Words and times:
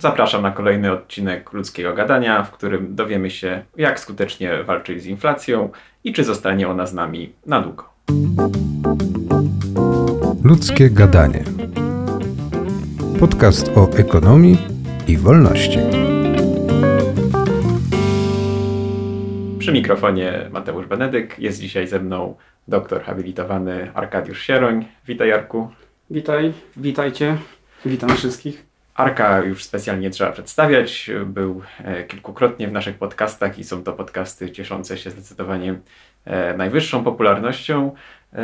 Zapraszam 0.00 0.42
na 0.42 0.50
kolejny 0.50 0.92
odcinek 0.92 1.52
Ludzkiego 1.52 1.94
Gadania, 1.94 2.42
w 2.42 2.50
którym 2.50 2.94
dowiemy 2.94 3.30
się, 3.30 3.62
jak 3.76 4.00
skutecznie 4.00 4.62
walczyć 4.64 5.02
z 5.02 5.06
inflacją 5.06 5.70
i 6.04 6.12
czy 6.12 6.24
zostanie 6.24 6.68
ona 6.68 6.86
z 6.86 6.94
nami 6.94 7.32
na 7.46 7.60
długo. 7.60 7.84
Ludzkie 10.44 10.90
Gadanie. 10.90 11.44
Podcast 13.20 13.70
o 13.76 13.88
ekonomii 13.96 14.58
i 15.08 15.16
wolności. 15.16 15.78
Przy 19.58 19.72
mikrofonie 19.72 20.48
Mateusz 20.50 20.86
Benedyk. 20.86 21.38
Jest 21.38 21.60
dzisiaj 21.60 21.86
ze 21.86 22.00
mną 22.00 22.36
doktor 22.68 23.02
habilitowany 23.02 23.90
Arkadiusz 23.94 24.42
Sieroń. 24.42 24.86
Witaj 25.06 25.28
Jarku. 25.28 25.70
Witaj, 26.10 26.52
witajcie. 26.76 27.36
Witam 27.84 28.10
wszystkich. 28.10 28.67
Arka 28.98 29.40
już 29.40 29.64
specjalnie 29.64 30.02
nie 30.02 30.10
trzeba 30.10 30.32
przedstawiać. 30.32 31.10
Był 31.26 31.62
e, 31.84 32.04
kilkukrotnie 32.04 32.68
w 32.68 32.72
naszych 32.72 32.98
podcastach 32.98 33.58
i 33.58 33.64
są 33.64 33.82
to 33.82 33.92
podcasty 33.92 34.50
cieszące 34.50 34.98
się 34.98 35.10
zdecydowanie 35.10 35.78
e, 36.24 36.56
najwyższą 36.56 37.04
popularnością 37.04 37.94
e, 38.32 38.38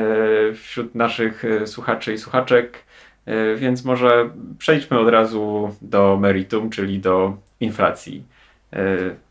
wśród 0.55 0.95
naszych 0.95 1.45
słuchaczy 1.66 2.12
i 2.12 2.19
słuchaczek. 2.19 2.84
Więc 3.56 3.84
może 3.84 4.30
przejdźmy 4.59 4.98
od 4.98 5.09
razu 5.09 5.74
do 5.82 6.16
meritum, 6.20 6.71
czyli 6.71 6.98
do 6.98 7.37
inflacji. 7.60 8.24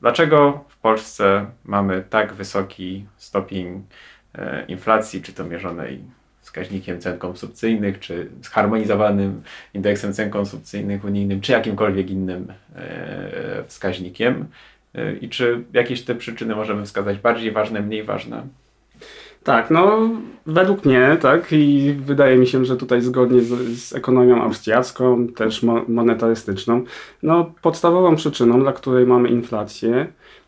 Dlaczego 0.01 0.65
w 0.67 0.77
Polsce 0.77 1.45
mamy 1.65 2.03
tak 2.09 2.33
wysoki 2.33 3.05
stopień 3.17 3.83
inflacji, 4.67 5.21
czy 5.21 5.33
to 5.33 5.43
mierzonej 5.43 6.03
wskaźnikiem 6.53 6.99
cen 6.99 7.17
konsumpcyjnych, 7.17 7.99
czy 7.99 8.27
zharmonizowanym 8.41 9.41
indeksem 9.73 10.13
cen 10.13 10.29
konsumpcyjnych 10.29 11.05
unijnym, 11.05 11.41
czy 11.41 11.51
jakimkolwiek 11.51 12.09
innym 12.09 12.53
e, 12.75 13.63
wskaźnikiem 13.67 14.45
e, 14.95 15.13
i 15.13 15.29
czy 15.29 15.63
jakieś 15.73 16.01
te 16.01 16.15
przyczyny 16.15 16.55
możemy 16.55 16.85
wskazać 16.85 17.17
bardziej 17.17 17.51
ważne, 17.51 17.81
mniej 17.81 18.03
ważne? 18.03 18.43
Tak, 19.43 19.71
no 19.71 20.09
według 20.45 20.85
mnie, 20.85 21.17
tak, 21.21 21.51
i 21.51 21.95
wydaje 21.99 22.37
mi 22.37 22.47
się, 22.47 22.65
że 22.65 22.77
tutaj 22.77 23.01
zgodnie 23.01 23.41
z, 23.41 23.79
z 23.79 23.95
ekonomią 23.95 24.43
austriacką, 24.43 25.27
też 25.27 25.63
mo 25.63 25.81
monetarystyczną, 25.87 26.83
no 27.23 27.51
podstawową 27.61 28.15
przyczyną, 28.15 28.59
dla 28.59 28.73
której 28.73 29.05
mamy 29.05 29.29
inflację, 29.29 30.07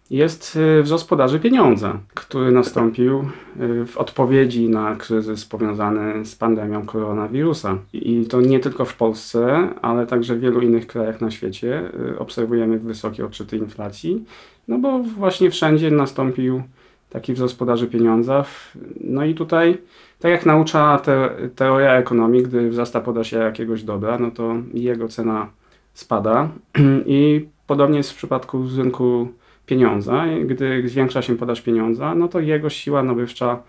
jest 0.10 0.56
y, 0.80 0.84
wzrost 0.84 1.10
podaży 1.10 1.40
pieniądza, 1.40 2.00
który 2.14 2.52
nastąpił 2.52 3.20
y, 3.60 3.86
w 3.86 3.98
odpowiedzi 3.98 4.70
na 4.70 4.96
kryzys 4.96 5.46
powiązany 5.46 6.26
z 6.26 6.36
pandemią 6.36 6.86
koronawirusa. 6.86 7.78
I 7.94 8.26
to 8.26 8.42
nie 8.42 8.60
tylko 8.60 8.86
w 8.86 8.96
Polsce, 8.96 9.70
ale 9.82 10.08
także 10.08 10.36
w 10.36 10.40
wielu 10.40 10.62
innych 10.62 10.88
krajach 10.88 11.22
na 11.22 11.32
świecie 11.32 11.92
y, 12.14 12.20
obserwujemy 12.20 12.80
wysokie 12.80 13.26
odczyty 13.26 13.58
inflacji, 13.58 14.26
no 14.68 14.78
bo 14.78 15.00
właśnie 15.00 15.52
wszędzie 15.52 15.92
nastąpił 15.92 16.64
taki 17.10 17.34
wzrost 17.34 17.60
podaży 17.60 17.88
pieniądza. 17.88 18.46
No 19.02 19.26
i 19.26 19.36
tutaj, 19.36 19.78
tak 20.20 20.32
jak 20.32 20.46
naucza 20.46 20.98
te, 20.98 21.30
teoria 21.56 21.94
ekonomii, 21.94 22.44
gdy 22.44 22.70
wzrasta 22.70 23.02
podaż 23.02 23.32
jakiegoś 23.32 23.84
dobra, 23.84 24.20
no 24.20 24.32
to 24.32 24.56
jego 24.74 25.08
cena 25.08 25.50
spada. 25.94 26.50
I 27.06 27.48
podobnie 27.68 27.98
jest 27.98 28.12
w 28.12 28.16
przypadku 28.16 28.64
rynku 28.78 29.28
pieniądza. 29.66 30.26
Gdy 30.46 30.90
zwiększa 30.90 31.22
się 31.22 31.38
podaż 31.38 31.62
pieniądza, 31.62 32.16
no 32.16 32.28
to 32.28 32.40
jego 32.40 32.70
siła 32.70 33.04
nabywcza 33.04 33.64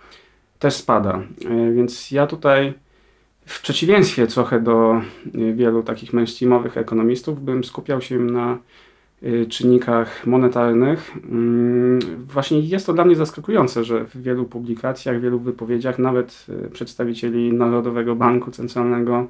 też 0.59 0.75
spada. 0.75 1.23
E, 1.45 1.73
więc 1.73 2.11
ja 2.11 2.27
tutaj 2.27 2.75
w 3.47 3.63
przeciwieństwie 3.63 4.27
trochę 4.27 4.61
do 4.61 4.93
e, 4.93 5.03
wielu 5.53 5.83
takich 5.83 6.13
mainstreamowych 6.13 6.77
ekonomistów 6.77 7.45
bym 7.45 7.65
skupiał 7.65 8.01
się 8.01 8.19
na 8.19 8.59
e, 9.23 9.47
czynnikach 9.47 10.27
monetarnych. 10.27 11.13
Mm, 11.31 11.99
właśnie 12.27 12.61
jest 12.61 12.87
to 12.87 12.93
dla 12.93 13.05
mnie 13.05 13.17
zaskakujące, 13.17 13.85
że 13.85 14.05
w 14.05 14.23
wielu 14.23 14.45
publikacjach, 14.45 15.19
w 15.19 15.21
wielu 15.21 15.39
wypowiedziach, 15.39 15.99
nawet 15.99 16.47
przedstawicieli 16.73 17.53
Narodowego 17.53 18.17
Banku 18.17 18.51
Centralnego, 18.51 19.27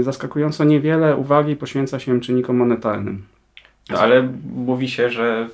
zaskakująco 0.00 0.64
niewiele 0.64 1.16
uwagi 1.16 1.56
poświęca 1.56 1.98
się 1.98 2.20
czynnikom 2.20 2.56
monetarnym. 2.56 3.22
No, 3.90 3.98
ale 3.98 4.22
mówi 4.54 4.88
się, 4.88 5.10
że 5.10 5.48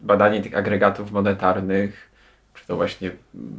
badanie 0.00 0.42
tych 0.42 0.56
agregatów 0.56 1.12
monetarnych, 1.12 2.10
czy 2.54 2.66
to 2.66 2.76
właśnie 2.76 3.10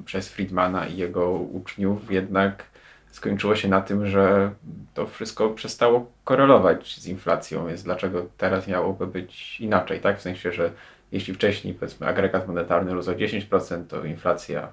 przez 0.05 0.29
Friedmana 0.29 0.87
i 0.87 0.97
jego 0.97 1.31
uczniów, 1.31 2.11
jednak 2.11 2.63
skończyło 3.11 3.55
się 3.55 3.67
na 3.67 3.81
tym, 3.81 4.07
że 4.07 4.51
to 4.93 5.07
wszystko 5.07 5.49
przestało 5.49 6.11
korelować 6.23 6.95
z 6.99 7.07
inflacją, 7.07 7.67
więc 7.67 7.83
dlaczego 7.83 8.25
teraz 8.37 8.67
miałoby 8.67 9.07
być 9.07 9.61
inaczej, 9.61 9.99
tak? 9.99 10.19
W 10.19 10.21
sensie, 10.21 10.51
że 10.51 10.71
jeśli 11.11 11.33
wcześniej 11.33 11.73
powiedzmy 11.73 12.07
agregat 12.07 12.47
monetarny 12.47 12.93
rósł 12.93 13.11
o 13.11 13.13
10%, 13.13 13.87
to 13.87 14.05
inflacja 14.05 14.67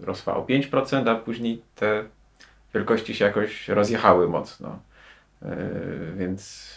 rosła 0.00 0.36
o 0.36 0.42
5%, 0.42 1.08
a 1.10 1.14
później 1.14 1.62
te 1.74 2.04
wielkości 2.74 3.14
się 3.14 3.24
jakoś 3.24 3.68
rozjechały 3.68 4.28
mocno. 4.28 4.78
Yy, 5.44 6.16
więc 6.16 6.70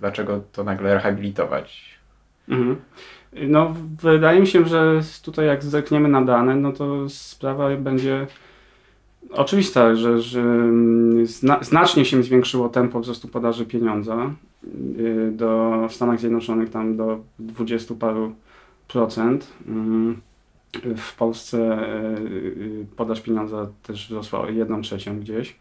dlaczego 0.00 0.42
to 0.52 0.64
nagle 0.64 0.94
rehabilitować? 0.94 1.98
Mhm. 2.48 2.76
No, 3.32 3.74
wydaje 4.02 4.40
mi 4.40 4.46
się, 4.46 4.64
że 4.68 5.00
tutaj 5.22 5.46
jak 5.46 5.64
zerkniemy 5.64 6.08
na 6.08 6.22
dane, 6.22 6.56
no 6.56 6.72
to 6.72 7.08
sprawa 7.08 7.76
będzie 7.76 8.26
oczywista, 9.30 9.94
że, 9.94 10.20
że 10.20 10.40
mm, 10.40 11.26
zna, 11.26 11.62
znacznie 11.62 12.04
się 12.04 12.22
zwiększyło 12.22 12.68
tempo 12.68 13.00
wzrostu 13.00 13.28
podaży 13.28 13.66
pieniądza 13.66 14.30
yy, 14.96 15.32
do, 15.32 15.80
w 15.88 15.94
Stanach 15.94 16.20
Zjednoczonych 16.20 16.70
tam 16.70 16.96
do 16.96 17.20
20 17.38 17.94
paru 17.94 18.34
procent. 18.88 19.52
Mm, 19.68 20.20
w 20.96 21.16
Polsce 21.16 21.58
yy, 22.30 22.86
podaż 22.96 23.20
pieniądza 23.20 23.68
też 23.82 24.06
wzrosła 24.06 24.40
o 24.40 24.48
1 24.48 24.82
trzecią 24.82 25.20
gdzieś. 25.20 25.56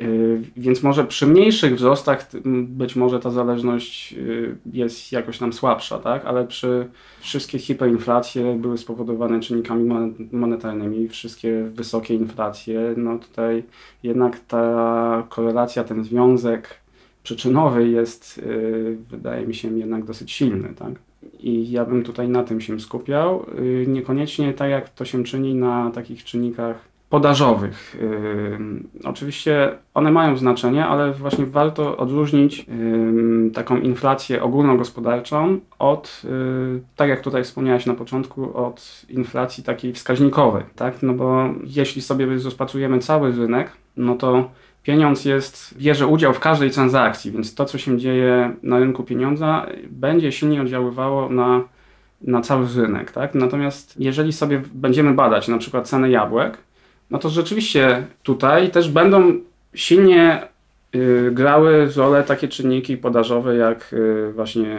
Y, 0.00 0.42
więc 0.56 0.82
może 0.82 1.04
przy 1.04 1.26
mniejszych 1.26 1.74
wzrostach 1.74 2.30
być 2.62 2.96
może 2.96 3.20
ta 3.20 3.30
zależność 3.30 4.12
y, 4.12 4.56
jest 4.72 5.12
jakoś 5.12 5.40
nam 5.40 5.52
słabsza, 5.52 5.98
tak? 5.98 6.24
ale 6.24 6.46
przy 6.46 6.88
wszystkie 7.20 7.58
hiperinflacje 7.58 8.54
były 8.54 8.78
spowodowane 8.78 9.40
czynnikami 9.40 9.90
monetarnymi, 10.32 11.08
wszystkie 11.08 11.64
wysokie 11.74 12.14
inflacje, 12.14 12.94
no 12.96 13.18
tutaj 13.18 13.64
jednak 14.02 14.40
ta 14.40 15.26
korelacja, 15.28 15.84
ten 15.84 16.04
związek 16.04 16.80
przyczynowy 17.22 17.88
jest, 17.88 18.38
y, 18.38 18.96
wydaje 19.10 19.46
mi 19.46 19.54
się, 19.54 19.78
jednak 19.78 20.04
dosyć 20.04 20.32
silny. 20.32 20.74
Tak? 20.76 20.92
I 21.40 21.70
ja 21.70 21.84
bym 21.84 22.02
tutaj 22.02 22.28
na 22.28 22.44
tym 22.44 22.60
się 22.60 22.80
skupiał, 22.80 23.46
niekoniecznie 23.86 24.52
tak 24.52 24.70
jak 24.70 24.88
to 24.88 25.04
się 25.04 25.24
czyni 25.24 25.54
na 25.54 25.90
takich 25.90 26.24
czynnikach 26.24 26.89
podażowych. 27.10 27.96
Yy, 28.00 29.08
oczywiście 29.08 29.78
one 29.94 30.10
mają 30.10 30.36
znaczenie, 30.36 30.86
ale 30.86 31.12
właśnie 31.12 31.46
warto 31.46 31.96
odróżnić 31.96 32.58
yy, 32.58 33.50
taką 33.50 33.76
inflację 33.76 34.42
ogólnogospodarczą 34.42 35.58
od, 35.78 36.22
yy, 36.24 36.80
tak 36.96 37.08
jak 37.08 37.20
tutaj 37.20 37.44
wspomniałeś 37.44 37.86
na 37.86 37.94
początku, 37.94 38.56
od 38.58 39.06
inflacji 39.08 39.64
takiej 39.64 39.92
wskaźnikowej, 39.92 40.64
tak? 40.76 41.02
No 41.02 41.12
bo 41.14 41.44
jeśli 41.64 42.02
sobie 42.02 42.26
rozpatrujemy 42.44 42.98
cały 42.98 43.32
rynek, 43.32 43.72
no 43.96 44.14
to 44.14 44.50
pieniądz 44.82 45.24
jest, 45.24 45.78
bierze 45.78 46.06
udział 46.06 46.32
w 46.32 46.40
każdej 46.40 46.70
transakcji, 46.70 47.32
więc 47.32 47.54
to, 47.54 47.64
co 47.64 47.78
się 47.78 47.98
dzieje 47.98 48.54
na 48.62 48.78
rynku 48.78 49.02
pieniądza, 49.02 49.66
będzie 49.90 50.32
silnie 50.32 50.62
oddziaływało 50.62 51.28
na, 51.28 51.62
na 52.22 52.40
cały 52.40 52.66
rynek, 52.76 53.10
tak? 53.10 53.34
Natomiast 53.34 54.00
jeżeli 54.00 54.32
sobie 54.32 54.62
będziemy 54.74 55.14
badać 55.14 55.48
na 55.48 55.58
przykład 55.58 55.88
cenę 55.88 56.10
jabłek, 56.10 56.58
no 57.10 57.18
to 57.18 57.28
rzeczywiście 57.28 58.06
tutaj 58.22 58.70
też 58.70 58.90
będą 58.90 59.32
silnie 59.74 60.48
y, 60.94 61.30
grały 61.32 61.88
rolę 61.96 62.22
takie 62.22 62.48
czynniki 62.48 62.96
podażowe 62.96 63.56
jak 63.56 63.92
y, 63.92 64.32
właśnie 64.32 64.78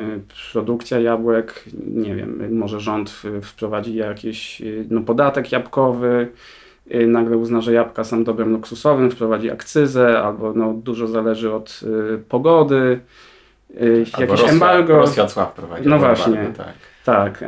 produkcja 0.52 1.00
jabłek, 1.00 1.64
nie 1.88 2.16
wiem, 2.16 2.58
może 2.58 2.80
rząd 2.80 3.22
wprowadzi 3.44 3.96
jakiś 3.96 4.62
y, 4.62 4.86
no, 4.90 5.02
podatek 5.02 5.52
jabłkowy, 5.52 6.28
nagle 7.08 7.38
uzna, 7.38 7.62
że 7.62 7.74
jabłka 7.74 8.04
są 8.04 8.24
dobrem 8.24 8.52
luksusowym, 8.52 9.12
wprowadzi 9.12 9.52
akcyzę, 9.52 10.22
albo 10.22 10.54
no, 10.54 10.74
dużo 10.74 11.08
zależy 11.08 11.54
od 11.54 11.80
pogody, 12.30 13.00
albo 13.80 13.96
jakieś 13.96 14.30
Rosja, 14.30 14.50
embargo. 14.50 14.98
Rosja 14.98 15.26
cła 15.26 15.46
wprowadzi. 15.46 15.90
No 15.90 16.00
właśnie, 16.00 16.40
embargo, 16.40 16.54
tak. 16.58 16.74
Tak, 17.04 17.44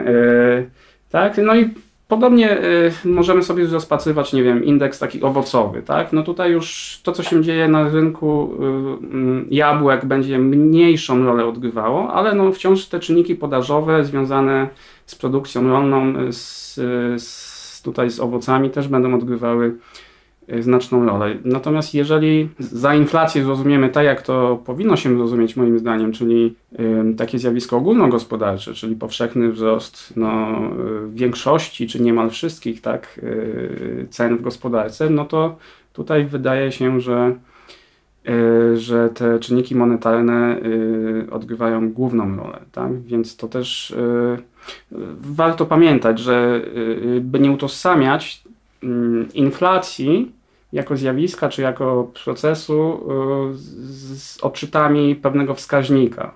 tak, 1.10 1.38
no 1.38 1.56
i 1.56 1.70
Podobnie 2.08 2.64
y, 2.64 2.92
możemy 3.06 3.44
sobie 3.44 3.68
rozpatrywać, 3.68 4.34
nie 4.34 4.44
wiem, 4.44 4.64
indeks 4.64 5.00
taki 5.00 5.24
owocowy, 5.24 5.82
tak? 5.82 6.14
No 6.14 6.24
tutaj 6.24 6.52
już 6.52 7.00
to, 7.04 7.12
co 7.12 7.24
się 7.24 7.44
dzieje 7.44 7.68
na 7.68 7.90
rynku 7.90 8.54
y, 8.54 9.18
y, 9.18 9.46
jabłek 9.50 10.06
będzie 10.06 10.40
mniejszą 10.40 11.26
rolę 11.26 11.46
odgrywało, 11.46 12.14
ale 12.14 12.36
no 12.36 12.52
wciąż 12.52 12.86
te 12.86 13.00
czynniki 13.00 13.36
podażowe 13.36 14.06
związane 14.06 14.70
z 15.06 15.16
produkcją 15.16 15.70
rolną, 15.70 16.14
z, 16.32 16.76
z 17.24 17.82
tutaj 17.82 18.10
z 18.10 18.20
owocami 18.20 18.70
też 18.70 18.88
będą 18.88 19.16
odgrywały 19.16 19.66
y, 19.66 20.13
znaczną 20.60 21.06
rolę. 21.06 21.36
Natomiast 21.46 21.94
jeżeli 21.94 22.50
za 22.60 22.96
inflację 22.96 23.44
zrozumiemy 23.44 23.90
tak, 23.90 24.06
jak 24.06 24.22
to 24.22 24.62
powinno 24.66 24.96
się 24.96 25.18
zrozumieć 25.18 25.56
moim 25.56 25.80
zdaniem, 25.80 26.12
czyli 26.12 26.56
y, 26.80 27.16
takie 27.18 27.40
zjawisko 27.40 27.78
ogólnogospodarcze, 27.78 28.74
czyli 28.74 28.96
powszechny 28.96 29.52
wzrost 29.52 30.14
no, 30.16 30.60
y, 31.06 31.10
większości, 31.10 31.88
czy 31.88 32.02
niemal 32.02 32.30
wszystkich 32.30 32.82
tak, 32.82 33.20
y, 33.24 34.08
cen 34.10 34.38
w 34.38 34.42
gospodarce, 34.42 35.10
no 35.10 35.26
to 35.26 35.58
tutaj 35.94 36.26
wydaje 36.26 36.72
się, 36.72 37.02
że 37.02 37.36
y, 38.30 38.78
że 38.78 39.10
te 39.10 39.40
czynniki 39.40 39.76
monetarne 39.76 40.58
y, 40.58 41.28
odgrywają 41.32 41.92
główną 41.92 42.38
rolę. 42.38 42.60
Tak? 42.72 43.02
Więc 43.02 43.38
to 43.38 43.48
też 43.48 43.92
y, 43.92 44.38
warto 45.20 45.66
pamiętać, 45.66 46.20
że 46.20 46.62
by 47.22 47.40
nie 47.40 47.52
utożsamiać 47.52 48.44
inflacji 49.34 50.32
jako 50.74 50.98
zjawiska 50.98 51.50
czy 51.50 51.62
jako 51.62 52.12
procesu 52.24 53.00
z 53.56 54.44
odczytami 54.44 55.16
pewnego 55.16 55.54
wskaźnika. 55.54 56.34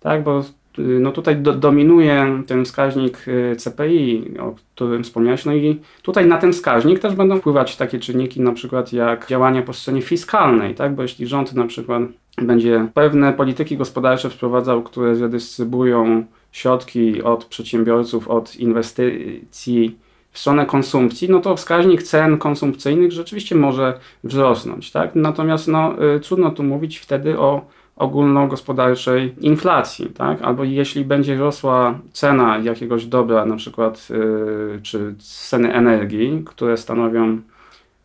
Tak? 0.00 0.22
Bo 0.22 0.42
no 0.78 1.12
tutaj 1.12 1.36
do, 1.36 1.52
dominuje 1.52 2.42
ten 2.46 2.64
wskaźnik 2.64 3.28
y, 3.28 3.56
CPI, 3.56 4.24
o 4.40 4.54
którym 4.74 5.04
wspomniałeś, 5.04 5.44
no 5.44 5.54
i 5.54 5.80
tutaj 6.02 6.26
na 6.26 6.38
ten 6.38 6.52
wskaźnik 6.52 6.98
też 6.98 7.14
będą 7.14 7.38
wpływać 7.38 7.76
takie 7.76 7.98
czynniki, 7.98 8.40
na 8.40 8.52
przykład 8.52 8.92
jak 8.92 9.28
działania 9.28 9.62
po 9.62 9.72
stronie 9.72 10.02
fiskalnej, 10.02 10.74
tak? 10.74 10.94
bo 10.94 11.02
jeśli 11.02 11.26
rząd 11.26 11.54
na 11.54 11.66
przykład 11.66 12.02
będzie 12.42 12.88
pewne 12.94 13.32
polityki 13.32 13.76
gospodarcze 13.76 14.30
wprowadzał, 14.30 14.82
które 14.82 15.14
redystrybują 15.14 16.24
środki 16.52 17.22
od 17.22 17.44
przedsiębiorców, 17.44 18.28
od 18.28 18.56
inwestycji 18.56 19.98
w 20.32 20.38
stronę 20.38 20.66
konsumpcji, 20.66 21.30
no 21.30 21.40
to 21.40 21.56
wskaźnik 21.56 22.02
cen 22.02 22.38
konsumpcyjnych 22.38 23.12
rzeczywiście 23.12 23.54
może 23.54 23.98
wzrosnąć. 24.24 24.90
Tak? 24.90 25.14
Natomiast 25.14 25.68
no, 25.68 25.94
y, 26.16 26.20
trudno 26.20 26.50
tu 26.50 26.62
mówić 26.62 26.98
wtedy 26.98 27.38
o 27.38 27.66
ogólnogospodarczej 27.96 29.34
inflacji, 29.40 30.06
tak? 30.06 30.42
Albo 30.42 30.64
jeśli 30.64 31.04
będzie 31.04 31.36
rosła 31.36 31.98
cena 32.12 32.58
jakiegoś 32.58 33.06
dobra, 33.06 33.46
na 33.46 33.56
przykład 33.56 34.08
yy, 34.10 34.80
czy 34.82 35.14
ceny 35.18 35.72
energii, 35.74 36.42
które 36.46 36.76
stanowią 36.76 37.38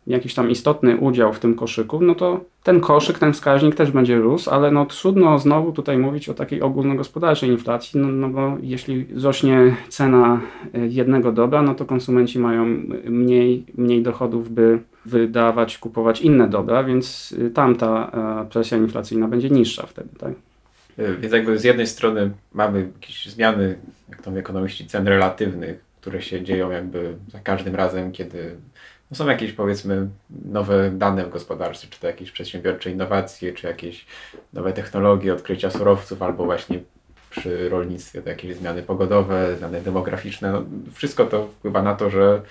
jakiś 0.08 0.34
tam 0.34 0.50
istotny 0.50 0.96
udział 0.96 1.32
w 1.32 1.38
tym 1.38 1.54
koszyku, 1.54 2.00
no 2.00 2.14
to 2.14 2.40
ten 2.62 2.80
koszyk, 2.80 3.18
ten 3.18 3.32
wskaźnik 3.32 3.74
też 3.74 3.90
będzie 3.90 4.18
rósł, 4.18 4.50
ale 4.50 4.70
no 4.70 4.86
trudno 4.86 5.38
znowu 5.38 5.72
tutaj 5.72 5.98
mówić 5.98 6.28
o 6.28 6.34
takiej 6.34 6.62
ogólnogospodarczej 6.62 7.50
inflacji, 7.50 8.00
no, 8.00 8.08
no 8.08 8.28
bo 8.28 8.56
jeśli 8.62 9.04
wzrośnie 9.04 9.76
cena 9.88 10.40
y, 10.76 10.88
jednego 10.88 11.32
dobra, 11.32 11.62
no 11.62 11.74
to 11.74 11.84
konsumenci 11.84 12.38
mają 12.38 12.64
mniej, 13.04 13.64
mniej 13.74 14.02
dochodów, 14.02 14.50
by 14.50 14.78
wydawać, 15.06 15.78
kupować 15.78 16.20
inne 16.20 16.48
dobra, 16.48 16.84
więc 16.84 17.32
y, 17.32 17.50
tam 17.50 17.76
ta 17.76 18.12
y, 18.46 18.50
presja 18.50 18.78
inflacyjna 18.78 19.28
będzie 19.28 19.50
niższa 19.50 19.86
wtedy, 19.86 20.08
tak? 20.18 20.32
Więc 21.20 21.32
jakby 21.32 21.58
z 21.58 21.64
jednej 21.64 21.86
strony 21.86 22.30
mamy 22.52 22.90
jakieś 23.00 23.26
zmiany, 23.26 23.78
jak 24.08 24.22
to 24.22 24.30
ekonomiści, 24.30 24.86
cen 24.86 25.08
relatywnych, 25.08 25.84
które 26.00 26.22
się 26.22 26.42
dzieją 26.42 26.70
jakby 26.70 27.14
za 27.28 27.38
każdym 27.38 27.74
razem, 27.74 28.12
kiedy 28.12 28.56
no 29.10 29.16
są 29.16 29.28
jakieś 29.28 29.52
powiedzmy 29.52 30.08
nowe 30.44 30.90
dane 30.90 31.24
w 31.24 31.30
gospodarce, 31.30 31.86
czy 31.90 32.00
to 32.00 32.06
jakieś 32.06 32.30
przedsiębiorcze 32.30 32.90
innowacje, 32.90 33.52
czy 33.52 33.66
jakieś 33.66 34.06
nowe 34.52 34.72
technologie, 34.72 35.32
odkrycia 35.32 35.70
surowców, 35.70 36.22
albo 36.22 36.44
właśnie 36.44 36.80
przy 37.30 37.68
rolnictwie 37.68 38.22
to 38.22 38.28
jakieś 38.28 38.56
zmiany 38.56 38.82
pogodowe, 38.82 39.56
zmiany 39.56 39.80
demograficzne. 39.80 40.52
No, 40.52 40.64
wszystko 40.92 41.26
to 41.26 41.46
wpływa 41.46 41.82
na 41.82 41.94
to, 41.94 42.10
że 42.10 42.42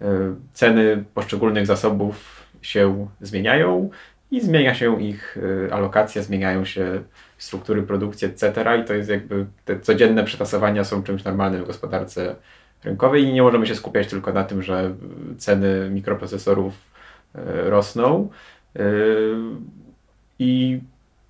e, 0.00 0.06
ceny 0.52 1.04
poszczególnych 1.14 1.66
zasobów 1.66 2.42
się 2.62 3.08
zmieniają 3.20 3.90
i 4.30 4.40
zmienia 4.40 4.74
się 4.74 5.02
ich 5.02 5.38
e, 5.68 5.74
alokacja, 5.74 6.22
zmieniają 6.22 6.64
się 6.64 7.02
struktury 7.38 7.82
produkcji, 7.82 8.28
etc. 8.28 8.78
I 8.82 8.84
to 8.84 8.94
jest 8.94 9.10
jakby 9.10 9.46
te 9.64 9.80
codzienne 9.80 10.24
przetasowania 10.24 10.84
są 10.84 11.02
czymś 11.02 11.24
normalnym 11.24 11.64
w 11.64 11.66
gospodarce 11.66 12.36
rynkowej 12.84 13.24
i 13.24 13.32
nie 13.32 13.42
możemy 13.42 13.66
się 13.66 13.74
skupiać 13.74 14.06
tylko 14.06 14.32
na 14.32 14.44
tym, 14.44 14.62
że 14.62 14.94
ceny 15.38 15.90
mikroprocesorów 15.90 16.74
e, 17.34 17.70
rosną. 17.70 18.28
E, 18.76 18.80
I 20.38 20.80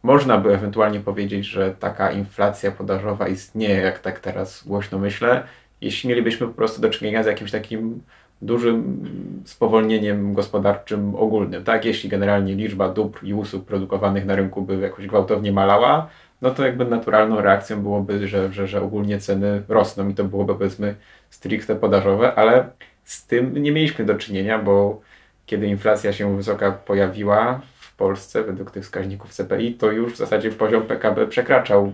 można 0.02 0.38
by 0.38 0.54
ewentualnie 0.54 1.00
powiedzieć, 1.00 1.46
że 1.46 1.75
taka 1.75 2.10
inflacja 2.10 2.70
podażowa 2.72 3.28
istnieje, 3.28 3.81
jak 3.81 3.98
tak 3.98 4.20
teraz 4.20 4.64
głośno 4.66 4.98
myślę, 4.98 5.46
jeśli 5.81 6.08
mielibyśmy 6.08 6.46
po 6.46 6.52
prostu 6.52 6.81
do 6.81 6.90
czynienia 6.90 7.22
z 7.22 7.26
jakimś 7.26 7.50
takim 7.50 8.02
dużym 8.43 9.05
spowolnieniem 9.44 10.35
gospodarczym 10.35 11.15
ogólnym. 11.15 11.65
Tak, 11.65 11.85
jeśli 11.85 12.09
generalnie 12.09 12.55
liczba 12.55 12.88
dóbr 12.88 13.25
i 13.25 13.35
usług 13.35 13.65
produkowanych 13.65 14.27
na 14.27 14.37
rynku 14.37 14.62
by 14.62 14.77
jakoś 14.77 15.06
gwałtownie 15.06 15.53
malała, 15.53 16.09
no 16.43 16.50
to 16.50 16.67
jakby 16.67 16.85
naturalną 16.85 17.41
reakcją 17.41 17.83
byłoby, 17.83 18.29
że, 18.29 18.53
że, 18.53 18.67
że 18.67 18.83
ogólnie 18.83 19.19
ceny 19.19 19.62
rosną 19.69 20.09
i 20.09 20.15
to 20.15 20.25
byłoby 20.25 20.55
powiedzmy 20.55 20.94
stricte 21.31 21.77
podażowe, 21.77 22.35
ale 22.35 22.69
z 23.05 23.27
tym 23.27 23.62
nie 23.62 23.73
mieliśmy 23.73 24.05
do 24.05 24.15
czynienia, 24.15 24.59
bo 24.59 25.00
kiedy 25.47 25.67
inflacja 25.67 26.12
się 26.12 26.37
wysoka 26.37 26.73
pojawiła 26.73 27.61
w 27.81 27.97
Polsce 27.97 28.43
według 28.43 28.71
tych 28.71 28.82
wskaźników 28.82 29.35
CPI, 29.35 29.75
to 29.75 29.93
już 29.93 30.12
w 30.12 30.17
zasadzie 30.17 30.50
poziom 30.50 30.82
PKB 30.82 31.27
przekraczał 31.27 31.93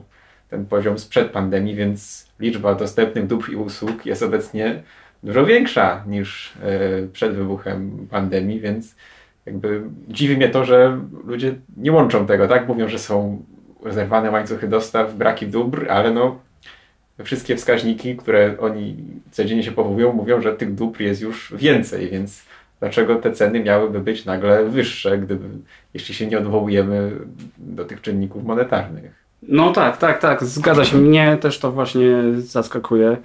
ten 0.50 0.67
poziom 0.67 0.99
sprzed 0.99 1.31
pandemii, 1.31 1.75
więc 1.75 2.29
liczba 2.41 2.75
dostępnych 2.75 3.27
dóbr 3.27 3.50
i 3.50 3.56
usług 3.56 4.06
jest 4.06 4.23
obecnie 4.23 4.83
dużo 5.23 5.47
większa 5.47 6.05
niż 6.07 6.53
e, 6.63 7.07
przed 7.13 7.35
wybuchem 7.35 8.07
pandemii, 8.11 8.61
więc 8.61 8.97
jakby 9.47 9.83
dziwi 10.09 10.37
mnie 10.37 10.49
to, 10.49 10.65
że 10.65 11.01
ludzie 11.25 11.55
nie 11.77 11.93
łączą 11.93 12.27
tego, 12.27 12.49
tak? 12.49 12.69
Mówią, 12.69 12.89
że 12.89 12.99
są 12.99 13.43
zerwane 13.91 14.31
łańcuchy 14.31 14.69
dostaw, 14.69 15.15
braki 15.15 15.47
dóbr, 15.47 15.91
ale 15.91 16.11
no 16.11 16.39
wszystkie 17.25 17.57
wskaźniki, 17.57 18.17
które 18.17 18.59
oni 18.59 18.97
codziennie 19.31 19.63
się 19.63 19.73
powołują, 19.73 20.13
mówią, 20.13 20.41
że 20.41 20.53
tych 20.53 20.75
dóbr 20.75 21.01
jest 21.01 21.23
już 21.23 21.55
więcej, 21.57 22.11
więc 22.11 22.43
dlaczego 22.81 23.17
te 23.17 23.33
ceny 23.33 23.61
miałyby 23.61 24.01
być 24.01 24.25
nagle 24.25 24.65
wyższe, 24.65 25.19
gdyby, 25.19 25.49
jeśli 25.95 26.15
się 26.15 26.27
nie 26.27 26.39
odwołujemy 26.39 27.13
do 27.59 27.85
tych 27.85 28.01
czynników 28.01 28.45
monetarnych? 28.45 29.23
No 29.43 29.73
tak, 29.73 29.97
tak, 29.97 30.21
tak, 30.21 30.45
zgadza 30.45 30.85
się. 30.85 30.97
Mnie 30.97 31.37
też 31.41 31.59
to 31.59 31.73
właśnie 31.73 32.07
zaskakuje. 32.35 33.17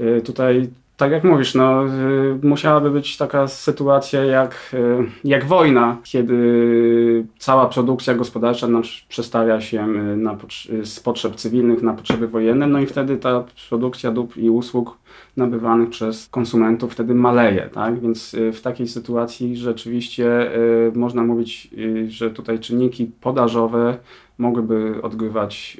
Y, 0.00 0.20
tutaj 0.24 0.68
tak 0.96 1.12
jak 1.12 1.24
mówisz, 1.24 1.54
no, 1.54 1.86
y, 1.86 2.46
musiałaby 2.46 2.90
być 2.90 3.16
taka 3.16 3.48
sytuacja 3.48 4.24
jak, 4.24 4.70
y, 4.74 5.10
jak 5.24 5.44
wojna, 5.44 5.96
kiedy 6.04 7.24
cała 7.38 7.66
produkcja 7.66 8.14
gospodarcza 8.14 8.66
przestawia 9.08 9.60
się 9.60 9.84
y, 9.88 10.16
na, 10.16 10.36
z 10.82 11.00
potrzeb 11.00 11.36
cywilnych 11.36 11.82
na 11.82 11.94
potrzeby 11.94 12.28
wojenne, 12.28 12.66
no 12.66 12.80
i 12.80 12.86
wtedy 12.86 13.16
ta 13.16 13.44
produkcja 13.68 14.10
dóbr 14.10 14.38
i 14.38 14.50
usług 14.50 14.98
nabywanych 15.36 15.90
przez 15.90 16.28
konsumentów 16.28 16.92
wtedy 16.92 17.14
maleje, 17.14 17.70
tak? 17.72 18.00
Więc 18.00 18.36
w 18.52 18.60
takiej 18.60 18.88
sytuacji 18.88 19.56
rzeczywiście 19.56 20.50
można 20.94 21.22
mówić, 21.22 21.70
że 22.08 22.30
tutaj 22.30 22.58
czynniki 22.58 23.10
podażowe 23.20 23.98
mogłyby 24.38 25.02
odgrywać 25.02 25.76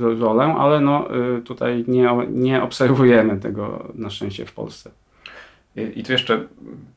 y, 0.00 0.14
rolę, 0.20 0.44
ale 0.44 0.80
no, 0.80 1.08
y, 1.38 1.42
tutaj 1.42 1.84
nie, 1.88 2.10
nie 2.28 2.62
obserwujemy 2.62 3.40
tego 3.40 3.92
na 3.94 4.10
szczęście 4.10 4.46
w 4.46 4.52
Polsce. 4.52 4.90
I 5.94 6.02
tu 6.02 6.12
jeszcze 6.12 6.46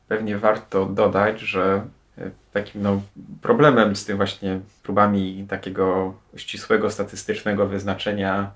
pewnie 0.08 0.38
warto 0.38 0.86
dodać, 0.86 1.40
że 1.40 1.82
y, 2.18 2.30
takim 2.52 2.82
no, 2.82 3.02
problemem 3.42 3.96
z 3.96 4.04
tym 4.04 4.16
właśnie 4.16 4.60
próbami 4.82 5.46
takiego 5.48 6.14
ścisłego, 6.36 6.90
statystycznego 6.90 7.66
wyznaczenia 7.66 8.50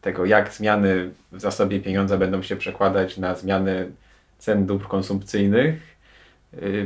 tego, 0.00 0.24
jak 0.24 0.52
zmiany 0.52 1.10
w 1.32 1.40
zasobie 1.40 1.80
pieniądza 1.80 2.16
będą 2.16 2.42
się 2.42 2.56
przekładać 2.56 3.18
na 3.18 3.34
zmiany 3.34 3.90
cen 4.38 4.66
dóbr 4.66 4.88
konsumpcyjnych, 4.88 5.96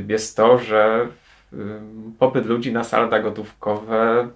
jest 0.07 0.37
to, 0.37 0.59
że 0.59 1.07
popyt 2.19 2.45
ludzi 2.45 2.73
na 2.73 2.83
salda 2.83 3.19
gotówkowe 3.19 4.27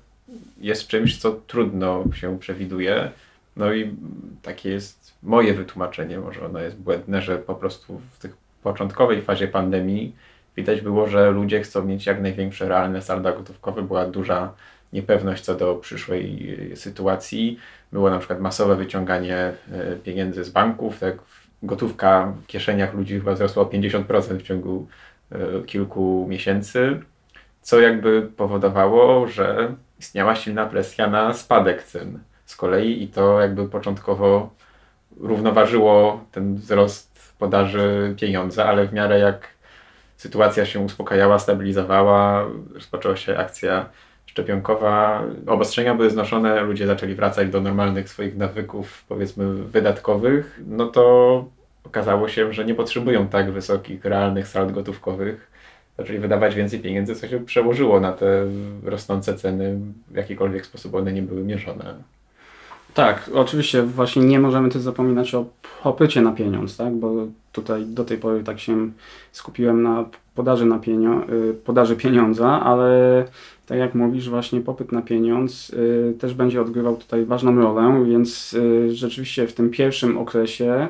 jest 0.57 0.87
czymś, 0.87 1.17
co 1.17 1.31
trudno 1.31 2.03
się 2.13 2.39
przewiduje. 2.39 3.11
No 3.57 3.73
i 3.73 3.95
takie 4.41 4.69
jest 4.69 5.13
moje 5.23 5.53
wytłumaczenie, 5.53 6.19
może 6.19 6.45
ono 6.45 6.59
jest 6.59 6.77
błędne, 6.77 7.21
że 7.21 7.37
po 7.37 7.55
prostu 7.55 8.01
w 8.13 8.19
tych 8.19 8.37
początkowej 8.63 9.21
fazie 9.21 9.47
pandemii 9.47 10.15
widać 10.55 10.81
było, 10.81 11.07
że 11.07 11.31
ludzie 11.31 11.61
chcą 11.61 11.85
mieć 11.85 12.05
jak 12.05 12.21
największe 12.21 12.67
realne 12.67 13.01
salda 13.01 13.31
gotówkowe, 13.31 13.81
była 13.81 14.05
duża 14.05 14.53
niepewność 14.93 15.43
co 15.43 15.55
do 15.55 15.75
przyszłej 15.75 16.57
sytuacji. 16.75 17.59
Było 17.91 18.09
na 18.09 18.19
przykład 18.19 18.39
masowe 18.39 18.75
wyciąganie 18.75 19.35
e, 19.35 19.95
pieniędzy 20.03 20.43
z 20.43 20.49
banków, 20.49 20.99
tak 20.99 21.17
gotówka 21.63 22.33
w 22.43 22.47
kieszeniach 22.47 22.93
ludzi 22.93 23.19
chyba 23.19 23.33
wzrosła 23.33 23.63
o 23.63 23.65
50% 23.65 24.37
w 24.37 24.41
ciągu 24.41 24.87
e, 25.31 25.37
kilku 25.65 26.25
miesięcy, 26.29 26.99
co 27.61 27.79
jakby 27.79 28.21
powodowało, 28.37 29.27
że 29.27 29.75
istniała 29.99 30.35
silna 30.35 30.65
presja 30.65 31.07
na 31.07 31.33
spadek 31.33 31.83
cen 31.83 32.19
z 32.45 32.55
kolei 32.55 33.03
i 33.03 33.07
to 33.07 33.41
jakby 33.41 33.69
początkowo 33.69 34.49
równoważyło 35.19 36.25
ten 36.31 36.55
wzrost 36.55 37.33
podaży 37.39 38.15
pieniądza, 38.19 38.65
ale 38.65 38.87
w 38.87 38.93
miarę 38.93 39.19
jak 39.19 39.47
sytuacja 40.17 40.65
się 40.65 40.79
uspokajała, 40.79 41.39
stabilizowała, 41.39 42.45
rozpoczęła 42.73 43.15
się 43.15 43.37
akcja 43.37 43.89
szczepionkowa, 44.31 45.23
obostrzenia 45.47 45.95
były 45.95 46.09
znoszone, 46.09 46.61
ludzie 46.61 46.87
zaczęli 46.87 47.15
wracać 47.15 47.49
do 47.49 47.61
normalnych 47.61 48.09
swoich 48.09 48.37
nawyków, 48.37 49.03
powiedzmy, 49.09 49.53
wydatkowych, 49.53 50.61
no 50.67 50.85
to 50.85 51.45
okazało 51.83 52.27
się, 52.27 52.53
że 52.53 52.65
nie 52.65 52.75
potrzebują 52.75 53.27
tak 53.27 53.51
wysokich, 53.51 54.05
realnych 54.05 54.47
sald 54.47 54.71
gotówkowych. 54.71 55.51
Zaczęli 55.97 56.19
wydawać 56.19 56.55
więcej 56.55 56.79
pieniędzy, 56.79 57.15
co 57.15 57.27
się 57.27 57.45
przełożyło 57.45 57.99
na 57.99 58.11
te 58.11 58.45
rosnące 58.83 59.35
ceny, 59.35 59.77
w 60.07 60.15
jakikolwiek 60.15 60.65
sposób 60.65 60.95
one 60.95 61.13
nie 61.13 61.21
były 61.21 61.43
mierzone. 61.43 61.93
Tak, 62.93 63.29
oczywiście 63.33 63.83
właśnie 63.83 64.21
nie 64.21 64.39
możemy 64.39 64.69
też 64.69 64.81
zapominać 64.81 65.35
o 65.35 65.45
popycie 65.83 66.21
na 66.21 66.31
pieniądz, 66.31 66.77
tak? 66.77 66.93
bo 66.93 67.13
tutaj 67.51 67.85
do 67.85 68.05
tej 68.05 68.17
pory 68.17 68.43
tak 68.43 68.59
się 68.59 68.89
skupiłem 69.31 69.83
na 69.83 70.05
podaży, 70.35 70.65
na 70.65 70.79
pienio 70.79 71.21
podaży 71.65 71.95
pieniądza, 71.95 72.61
ale 72.61 73.25
tak 73.71 73.79
jak 73.79 73.95
mówisz, 73.95 74.29
właśnie 74.29 74.61
popyt 74.61 74.91
na 74.91 75.01
pieniądz 75.01 75.69
y, 75.69 76.13
też 76.19 76.33
będzie 76.33 76.61
odgrywał 76.61 76.97
tutaj 76.97 77.25
ważną 77.25 77.55
rolę, 77.55 78.05
więc 78.09 78.53
y, 78.53 78.95
rzeczywiście 78.95 79.47
w 79.47 79.53
tym 79.53 79.69
pierwszym 79.69 80.17
okresie 80.17 80.87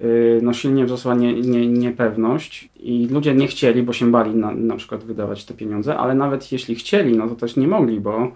y, 0.00 0.40
no 0.42 0.52
silnie 0.52 0.84
wzrosła 0.84 1.14
nie, 1.14 1.34
nie, 1.34 1.68
niepewność 1.68 2.68
i 2.80 3.08
ludzie 3.10 3.34
nie 3.34 3.46
chcieli, 3.46 3.82
bo 3.82 3.92
się 3.92 4.10
bali 4.10 4.34
na, 4.34 4.54
na 4.54 4.76
przykład 4.76 5.04
wydawać 5.04 5.44
te 5.44 5.54
pieniądze, 5.54 5.96
ale 5.96 6.14
nawet 6.14 6.52
jeśli 6.52 6.74
chcieli, 6.74 7.16
no 7.16 7.28
to 7.28 7.34
też 7.34 7.56
nie 7.56 7.68
mogli, 7.68 8.00
bo 8.00 8.32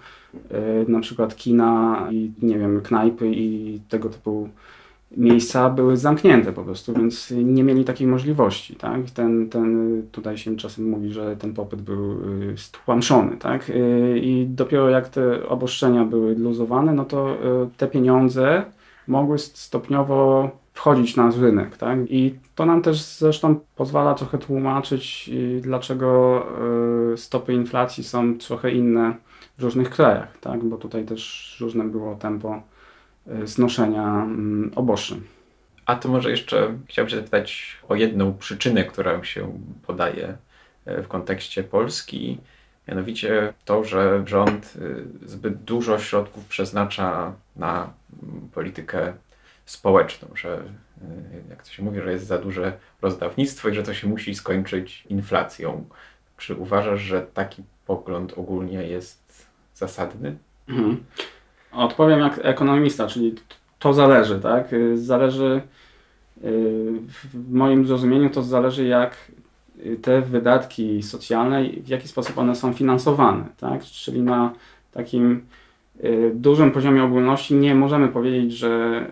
na 0.88 1.00
przykład 1.00 1.36
kina 1.36 2.08
i 2.10 2.30
nie 2.42 2.58
wiem, 2.58 2.80
knajpy 2.80 3.30
i 3.32 3.80
tego 3.88 4.08
typu 4.08 4.48
miejsca 5.10 5.70
były 5.70 5.96
zamknięte 5.96 6.52
po 6.52 6.62
prostu, 6.62 6.94
więc 6.94 7.30
nie 7.30 7.64
mieli 7.64 7.84
takiej 7.84 8.06
możliwości. 8.06 8.76
Tak? 8.76 9.10
Ten, 9.10 9.48
ten, 9.48 10.02
tutaj 10.12 10.38
się 10.38 10.56
czasem 10.56 10.90
mówi, 10.90 11.12
że 11.12 11.36
ten 11.36 11.54
popyt 11.54 11.82
był 11.82 12.12
y, 12.52 12.58
stłamszony. 12.58 13.36
Tak? 13.36 13.70
Y, 13.70 14.20
I 14.22 14.46
dopiero 14.46 14.88
jak 14.88 15.08
te 15.08 15.48
obostrzenia 15.48 16.04
były 16.04 16.34
luzowane, 16.34 16.92
no 16.92 17.04
to 17.04 17.34
y, 17.34 17.68
te 17.76 17.86
pieniądze 17.86 18.64
mogły 19.08 19.38
stopniowo 19.38 20.50
wchodzić 20.72 21.16
na 21.16 21.30
rynek. 21.30 21.76
Tak? 21.76 21.98
I 22.08 22.34
to 22.54 22.66
nam 22.66 22.82
też 22.82 23.02
zresztą 23.02 23.60
pozwala 23.76 24.14
trochę 24.14 24.38
tłumaczyć, 24.38 25.30
dlaczego 25.60 26.42
stopy 27.16 27.52
inflacji 27.52 28.04
są 28.04 28.38
trochę 28.38 28.70
inne 28.70 29.14
w 29.58 29.62
różnych 29.62 29.90
krajach, 29.90 30.38
tak? 30.38 30.64
bo 30.64 30.76
tutaj 30.76 31.04
też 31.04 31.56
różne 31.60 31.84
było 31.84 32.14
tempo 32.14 32.62
znoszenia 33.44 34.02
mm, 34.02 34.72
obostrzeń. 34.76 35.20
A 35.86 35.96
to 35.96 36.08
może 36.08 36.30
jeszcze 36.30 36.78
chciałbym 36.88 37.10
się 37.10 37.16
zapytać 37.16 37.76
o 37.88 37.94
jedną 37.94 38.38
przyczynę, 38.38 38.84
którą 38.84 39.24
się 39.24 39.60
podaje 39.86 40.36
e, 40.84 41.02
w 41.02 41.08
kontekście 41.08 41.64
Polski. 41.64 42.38
Mianowicie 42.88 43.52
to, 43.64 43.84
że 43.84 44.22
rząd 44.26 44.74
e, 45.22 45.28
zbyt 45.28 45.62
dużo 45.62 45.98
środków 45.98 46.44
przeznacza 46.44 47.32
na 47.56 47.92
mm, 48.22 48.48
politykę 48.48 49.12
społeczną, 49.66 50.28
że 50.34 50.62
jak 51.50 51.62
to 51.62 51.70
się 51.70 51.82
mówi, 51.82 52.00
że 52.00 52.12
jest 52.12 52.26
za 52.26 52.38
duże 52.38 52.72
rozdawnictwo 53.02 53.68
i 53.68 53.74
że 53.74 53.82
to 53.82 53.94
się 53.94 54.08
musi 54.08 54.34
skończyć 54.34 55.06
inflacją. 55.08 55.84
Czy 56.36 56.54
uważasz, 56.54 57.00
że 57.00 57.22
taki 57.22 57.62
pogląd 57.86 58.32
ogólnie 58.38 58.82
jest 58.82 59.46
zasadny? 59.74 60.36
Mhm. 60.68 61.04
Odpowiem 61.76 62.20
jak 62.20 62.40
ekonomista, 62.42 63.06
czyli 63.06 63.34
to 63.78 63.92
zależy, 63.92 64.40
tak? 64.40 64.72
Y, 64.72 64.98
zależy, 64.98 65.60
y, 66.44 66.92
w 67.34 67.52
moim 67.52 67.86
zrozumieniu 67.86 68.30
to 68.30 68.42
zależy 68.42 68.86
jak 68.86 69.16
te 70.02 70.22
wydatki 70.22 71.02
socjalne, 71.02 71.68
w 71.68 71.88
jaki 71.88 72.08
sposób 72.08 72.38
one 72.38 72.54
są 72.54 72.72
finansowane, 72.72 73.44
tak? 73.60 73.82
Czyli 73.82 74.22
na 74.22 74.52
takim 74.92 75.40
y, 76.04 76.32
dużym 76.34 76.70
poziomie 76.70 77.04
ogólności 77.04 77.54
nie 77.54 77.74
możemy 77.74 78.08
powiedzieć, 78.08 78.52
że 78.52 79.04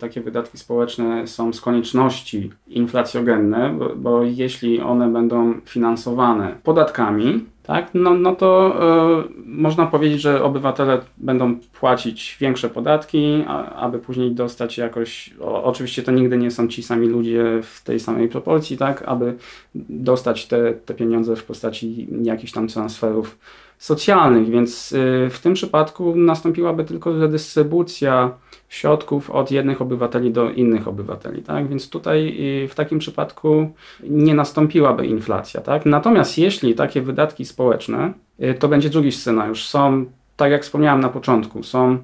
takie 0.00 0.20
wydatki 0.20 0.58
społeczne 0.58 1.26
są 1.26 1.52
z 1.52 1.60
konieczności 1.60 2.50
inflacjogenne, 2.68 3.74
bo, 3.78 3.96
bo 3.96 4.22
jeśli 4.22 4.80
one 4.80 5.08
będą 5.08 5.60
finansowane 5.64 6.54
podatkami, 6.62 7.44
tak, 7.66 7.90
no, 7.94 8.14
no 8.14 8.34
to 8.34 8.76
y, 9.20 9.28
można 9.46 9.86
powiedzieć, 9.86 10.20
że 10.20 10.44
obywatele 10.44 11.00
będą 11.16 11.56
płacić 11.80 12.36
większe 12.40 12.68
podatki, 12.68 13.44
a, 13.46 13.70
aby 13.70 13.98
później 13.98 14.32
dostać 14.32 14.78
jakoś, 14.78 15.34
o, 15.40 15.64
oczywiście 15.64 16.02
to 16.02 16.12
nigdy 16.12 16.38
nie 16.38 16.50
są 16.50 16.68
ci 16.68 16.82
sami 16.82 17.08
ludzie 17.08 17.44
w 17.62 17.82
tej 17.84 18.00
samej 18.00 18.28
proporcji, 18.28 18.76
tak, 18.76 19.02
aby 19.02 19.36
dostać 19.74 20.46
te, 20.46 20.72
te 20.72 20.94
pieniądze 20.94 21.36
w 21.36 21.44
postaci 21.44 22.08
jakichś 22.22 22.52
tam 22.52 22.68
transferów 22.68 23.38
socjalnych, 23.78 24.50
więc 24.50 24.92
y, 24.92 25.28
w 25.30 25.38
tym 25.38 25.54
przypadku 25.54 26.16
nastąpiłaby 26.16 26.84
tylko 26.84 27.18
redystrybucja 27.18 28.30
środków 28.68 29.30
od 29.30 29.50
jednych 29.50 29.82
obywateli 29.82 30.32
do 30.32 30.50
innych 30.50 30.88
obywateli, 30.88 31.42
tak? 31.42 31.68
Więc 31.68 31.90
tutaj 31.90 32.36
y, 32.64 32.68
w 32.68 32.74
takim 32.74 32.98
przypadku 32.98 33.72
nie 34.02 34.34
nastąpiłaby 34.34 35.06
inflacja, 35.06 35.60
tak? 35.60 35.86
Natomiast 35.86 36.38
jeśli 36.38 36.74
takie 36.74 37.02
wydatki 37.02 37.44
społeczne, 37.44 38.12
y, 38.42 38.54
to 38.54 38.68
będzie 38.68 38.90
drugi 38.90 39.12
scenariusz. 39.12 39.64
Są, 39.64 40.04
tak 40.36 40.50
jak 40.50 40.62
wspomniałem 40.62 41.00
na 41.00 41.08
początku, 41.08 41.62
są 41.62 41.98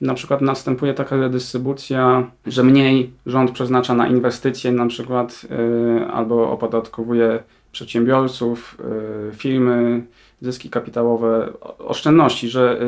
na 0.00 0.14
przykład 0.14 0.40
następuje 0.40 0.94
taka 0.94 1.16
redystrybucja, 1.16 2.30
że 2.46 2.62
mniej 2.62 3.10
rząd 3.26 3.50
przeznacza 3.50 3.94
na 3.94 4.08
inwestycje 4.08 4.72
na 4.72 4.86
przykład 4.86 5.46
albo 6.12 6.50
opodatkowuje 6.50 7.42
przedsiębiorców, 7.72 8.78
firmy, 9.32 10.02
zyski 10.44 10.70
kapitałowe, 10.70 11.52
oszczędności, 11.78 12.48
że 12.48 12.78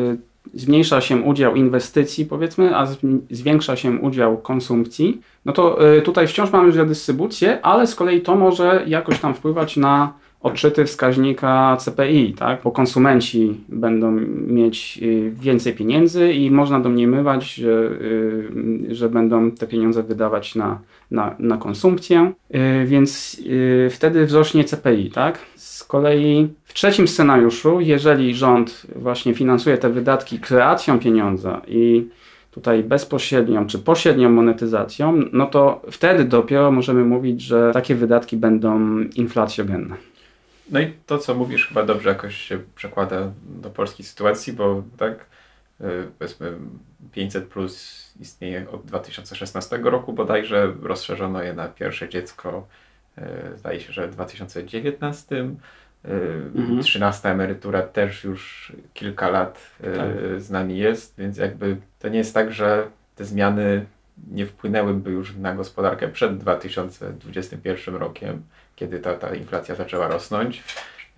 yy, 0.52 0.60
zmniejsza 0.60 1.00
się 1.00 1.16
udział 1.16 1.54
inwestycji, 1.54 2.26
powiedzmy, 2.26 2.76
a 2.76 2.86
zwiększa 3.30 3.76
się 3.76 3.98
udział 4.00 4.38
konsumpcji, 4.38 5.20
no 5.44 5.52
to 5.52 5.94
y, 5.96 6.02
tutaj 6.02 6.26
wciąż 6.26 6.50
mamy 6.50 6.72
redystrybucję, 6.72 7.62
ale 7.62 7.86
z 7.86 7.94
kolei 7.94 8.20
to 8.20 8.36
może 8.36 8.84
jakoś 8.86 9.18
tam 9.18 9.34
wpływać 9.34 9.76
na 9.76 10.12
odczyty 10.46 10.84
wskaźnika 10.84 11.76
CPI, 11.80 12.34
tak? 12.34 12.60
bo 12.64 12.70
konsumenci 12.70 13.60
będą 13.68 14.10
mieć 14.46 14.98
y, 15.02 15.32
więcej 15.40 15.72
pieniędzy 15.72 16.32
i 16.32 16.50
można 16.50 16.80
domniemywać, 16.80 17.54
że, 17.54 17.70
y, 17.70 18.94
że 18.94 19.08
będą 19.08 19.50
te 19.50 19.66
pieniądze 19.66 20.02
wydawać 20.02 20.54
na, 20.54 20.80
na, 21.10 21.34
na 21.38 21.56
konsumpcję, 21.56 22.32
więc 22.86 23.40
wtedy 23.90 24.26
wzrośnie 24.26 24.64
CPI. 24.64 25.10
Tak? 25.10 25.38
Z 25.56 25.84
kolei 25.84 26.48
trzecim 26.76 27.08
scenariuszu, 27.08 27.80
jeżeli 27.80 28.34
rząd 28.34 28.86
właśnie 28.96 29.34
finansuje 29.34 29.78
te 29.78 29.90
wydatki 29.90 30.38
kreacją 30.38 30.98
pieniądza 30.98 31.62
i 31.68 32.08
tutaj 32.50 32.82
bezpośrednią 32.82 33.66
czy 33.66 33.78
pośrednią 33.78 34.30
monetyzacją, 34.30 35.22
no 35.32 35.46
to 35.46 35.82
wtedy 35.90 36.24
dopiero 36.24 36.70
możemy 36.70 37.04
mówić, 37.04 37.40
że 37.40 37.70
takie 37.72 37.94
wydatki 37.94 38.36
będą 38.36 39.00
inflacjogenne. 39.00 39.96
No 40.70 40.80
i 40.80 40.92
to, 41.06 41.18
co 41.18 41.34
mówisz, 41.34 41.68
chyba 41.68 41.82
dobrze 41.82 42.08
jakoś 42.08 42.36
się 42.36 42.58
przekłada 42.74 43.32
do 43.42 43.70
polskiej 43.70 44.06
sytuacji, 44.06 44.52
bo 44.52 44.82
tak, 44.96 45.26
y, 45.80 45.84
powiedzmy, 46.18 46.52
500 47.12 47.48
plus 47.48 48.04
istnieje 48.20 48.70
od 48.70 48.84
2016 48.86 49.78
roku 49.82 50.12
bodajże, 50.12 50.74
rozszerzono 50.82 51.42
je 51.42 51.54
na 51.54 51.68
pierwsze 51.68 52.08
dziecko, 52.08 52.66
y, 53.18 53.22
zdaje 53.58 53.80
się, 53.80 53.92
że 53.92 54.08
w 54.08 54.10
2019 54.10 55.56
Mhm. 56.54 56.82
13 56.82 57.28
emerytura 57.28 57.82
też 57.82 58.24
już 58.24 58.72
kilka 58.94 59.28
lat 59.28 59.76
tak. 59.82 60.40
z 60.42 60.50
nami 60.50 60.78
jest, 60.78 61.14
więc 61.18 61.36
jakby 61.36 61.76
to 61.98 62.08
nie 62.08 62.18
jest 62.18 62.34
tak, 62.34 62.52
że 62.52 62.88
te 63.16 63.24
zmiany 63.24 63.86
nie 64.30 64.46
wpłynęłyby 64.46 65.10
już 65.10 65.36
na 65.36 65.54
gospodarkę 65.54 66.08
przed 66.08 66.38
2021 66.38 67.94
rokiem, 67.94 68.42
kiedy 68.76 68.98
ta, 68.98 69.14
ta 69.14 69.34
inflacja 69.34 69.74
zaczęła 69.74 70.08
rosnąć, 70.08 70.62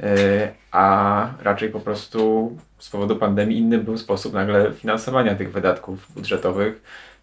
e, 0.01 0.53
a 0.73 1.31
raczej 1.43 1.71
po 1.71 1.81
prostu 1.81 2.53
z 2.79 2.91
powodu 2.91 3.17
pandemii 3.17 3.59
inny 3.59 3.79
był 3.79 3.99
sposób 3.99 4.35
nagle 4.35 4.73
finansowania 4.73 5.35
tych 5.35 5.53
wydatków 5.53 6.13
budżetowych. 6.13 6.83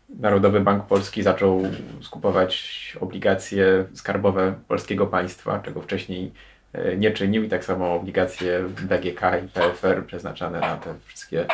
Narodowy 0.09 0.59
Bank 0.59 0.85
Polski 0.85 1.23
zaczął 1.23 1.63
skupować 2.01 2.97
obligacje 3.01 3.85
skarbowe 3.93 4.53
polskiego 4.67 5.07
państwa, 5.07 5.59
czego 5.59 5.81
wcześniej 5.81 6.31
E, 6.75 6.97
nie 6.97 7.11
czynił. 7.11 7.43
I 7.43 7.49
tak 7.49 7.65
samo 7.65 7.93
obligacje 7.93 8.63
BGK 8.81 9.21
i 9.45 9.47
PFR 9.47 10.05
przeznaczone 10.05 10.59
na 10.59 10.77
te 10.77 10.95
wszystkie 11.05 11.45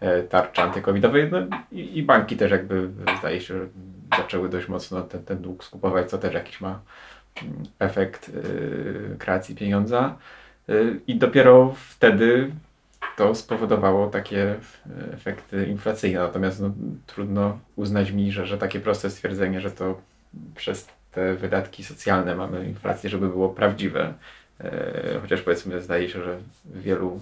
e, 0.00 0.22
tarcze 0.22 0.62
antykowidowe. 0.62 1.26
No, 1.30 1.38
i, 1.72 2.02
banki 2.02 2.36
też 2.36 2.50
jakby 2.50 2.88
zdaje 3.18 3.40
się, 3.40 3.58
że 3.58 3.66
zaczęły 4.16 4.48
dość 4.48 4.68
mocno 4.68 5.02
ten, 5.02 5.24
ten 5.24 5.38
dług 5.38 5.64
skupować, 5.64 6.10
co 6.10 6.18
też 6.18 6.34
jakiś 6.34 6.60
ma 6.60 6.80
efekt 7.78 8.28
y, 8.28 9.16
kreacji 9.18 9.54
pieniądza 9.54 10.16
y, 10.68 11.00
i 11.06 11.14
dopiero 11.14 11.74
wtedy 11.88 12.50
to 13.16 13.34
spowodowało 13.34 14.06
takie 14.06 14.54
efekty 15.12 15.66
inflacyjne. 15.66 16.20
Natomiast 16.20 16.60
no, 16.60 16.70
trudno 17.06 17.58
uznać 17.76 18.10
mi, 18.10 18.32
że, 18.32 18.46
że 18.46 18.58
takie 18.58 18.80
proste 18.80 19.10
stwierdzenie, 19.10 19.60
że 19.60 19.70
to 19.70 20.00
przez 20.56 20.88
te 21.12 21.34
wydatki 21.34 21.84
socjalne 21.84 22.34
mamy 22.34 22.66
inflację, 22.66 23.10
żeby 23.10 23.28
było 23.28 23.48
prawdziwe. 23.48 24.14
e, 24.60 25.18
chociaż 25.22 25.42
powiedzmy 25.42 25.82
zdaje 25.82 26.08
się, 26.08 26.22
że 26.22 26.38
wielu 26.64 27.20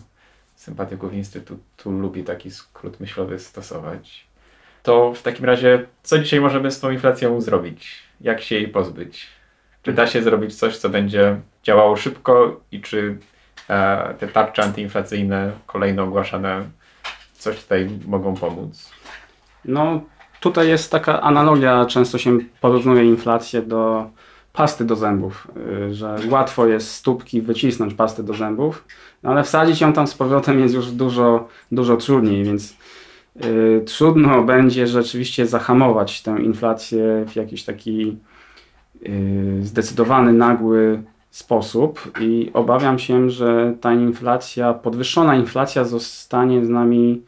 sympatyków 0.56 1.12
Instytutu 1.12 1.90
lubi 1.90 2.24
taki 2.24 2.50
skrót 2.50 3.00
myślowy 3.00 3.38
stosować. 3.38 4.26
To 4.82 5.14
w 5.14 5.22
takim 5.22 5.44
razie, 5.44 5.86
co 6.02 6.18
dzisiaj 6.18 6.40
możemy 6.40 6.70
z 6.70 6.80
tą 6.80 6.90
inflacją 6.90 7.40
zrobić? 7.40 8.02
Jak 8.20 8.40
się 8.40 8.54
jej 8.54 8.68
pozbyć? 8.68 9.26
Czy 9.84 9.92
da 9.92 10.06
się 10.06 10.22
zrobić 10.22 10.54
coś, 10.54 10.76
co 10.76 10.88
będzie 10.88 11.40
działało 11.62 11.96
szybko 11.96 12.60
i 12.72 12.80
czy 12.80 13.18
e, 13.68 14.14
te 14.18 14.28
tarcze 14.28 14.62
antyinflacyjne, 14.62 15.52
kolejno 15.66 16.02
ogłaszane, 16.02 16.62
coś 17.32 17.62
tutaj 17.62 17.88
mogą 18.06 18.34
pomóc? 18.34 18.90
No, 19.64 20.00
tutaj 20.40 20.68
jest 20.68 20.90
taka 20.90 21.20
analogia, 21.22 21.86
często 21.86 22.18
się 22.18 22.38
porównuje 22.60 23.04
inflację 23.04 23.62
do 23.62 24.10
pasty 24.52 24.84
do 24.84 24.96
zębów, 24.96 25.48
y, 25.90 25.94
że 25.94 26.16
łatwo 26.30 26.66
jest 26.66 26.90
stópki 26.90 27.42
wycisnąć 27.42 27.94
pasty 27.94 28.22
do 28.22 28.34
zębów, 28.34 28.84
no 29.22 29.30
ale 29.30 29.42
wsadzić 29.42 29.80
ją 29.80 29.92
tam 29.92 30.06
z 30.06 30.14
powrotem 30.14 30.60
jest 30.60 30.74
już 30.74 30.90
dużo, 30.90 31.48
dużo 31.72 31.96
trudniej, 31.96 32.44
więc 32.44 32.76
y, 33.44 33.84
trudno 33.86 34.42
będzie 34.42 34.86
rzeczywiście 34.86 35.46
zahamować 35.46 36.22
tę 36.22 36.42
inflację 36.42 37.24
w 37.28 37.36
jakiś 37.36 37.64
taki 37.64 38.16
zdecydowany, 39.60 40.32
nagły 40.32 41.02
sposób 41.30 42.12
i 42.20 42.50
obawiam 42.52 42.98
się, 42.98 43.30
że 43.30 43.74
ta 43.80 43.92
inflacja, 43.92 44.74
podwyższona 44.74 45.36
inflacja 45.36 45.84
zostanie 45.84 46.64
z 46.64 46.68
nami 46.68 47.22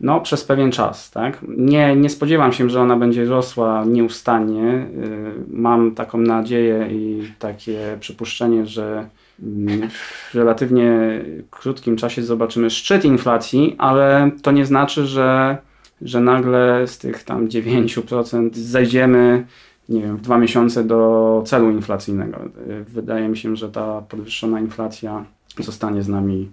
no, 0.00 0.20
przez 0.20 0.44
pewien 0.44 0.72
czas. 0.72 1.10
Tak? 1.10 1.38
Nie, 1.48 1.96
nie 1.96 2.10
spodziewam 2.10 2.52
się, 2.52 2.70
że 2.70 2.80
ona 2.80 2.96
będzie 2.96 3.24
rosła 3.24 3.84
nieustannie. 3.84 4.86
Y, 5.04 5.32
mam 5.48 5.94
taką 5.94 6.18
nadzieję 6.18 6.88
i 6.90 7.22
takie 7.38 7.96
przypuszczenie, 8.00 8.66
że 8.66 9.08
w 9.90 10.34
relatywnie 10.34 10.92
krótkim 11.50 11.96
czasie 11.96 12.22
zobaczymy 12.22 12.70
szczyt 12.70 13.04
inflacji, 13.04 13.74
ale 13.78 14.30
to 14.42 14.50
nie 14.50 14.66
znaczy, 14.66 15.06
że, 15.06 15.58
że 16.02 16.20
nagle 16.20 16.86
z 16.86 16.98
tych 16.98 17.24
tam 17.24 17.48
9% 17.48 18.50
zejdziemy 18.52 19.46
nie 19.90 20.02
wiem, 20.02 20.16
w 20.16 20.20
dwa 20.20 20.38
miesiące 20.38 20.84
do 20.84 21.42
celu 21.46 21.70
inflacyjnego. 21.70 22.38
Wydaje 22.88 23.28
mi 23.28 23.36
się, 23.36 23.56
że 23.56 23.70
ta 23.70 24.02
podwyższona 24.02 24.60
inflacja 24.60 25.24
zostanie 25.58 26.02
z 26.02 26.08
nami 26.08 26.50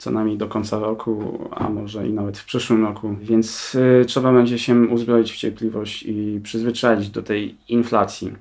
co 0.00 0.10
najmniej 0.10 0.38
do 0.38 0.48
końca 0.48 0.78
roku, 0.78 1.38
a 1.50 1.70
może 1.70 2.08
i 2.08 2.12
nawet 2.12 2.38
w 2.38 2.44
przyszłym 2.44 2.84
roku. 2.84 3.16
Więc 3.22 3.74
y, 3.74 4.04
trzeba 4.04 4.32
będzie 4.32 4.58
się 4.58 4.82
uzbroić 4.82 5.32
w 5.32 5.36
cierpliwość 5.36 6.02
i 6.02 6.40
przyzwyczaić 6.42 7.10
do 7.10 7.22
tej 7.22 7.56
inflacji. 7.68 8.32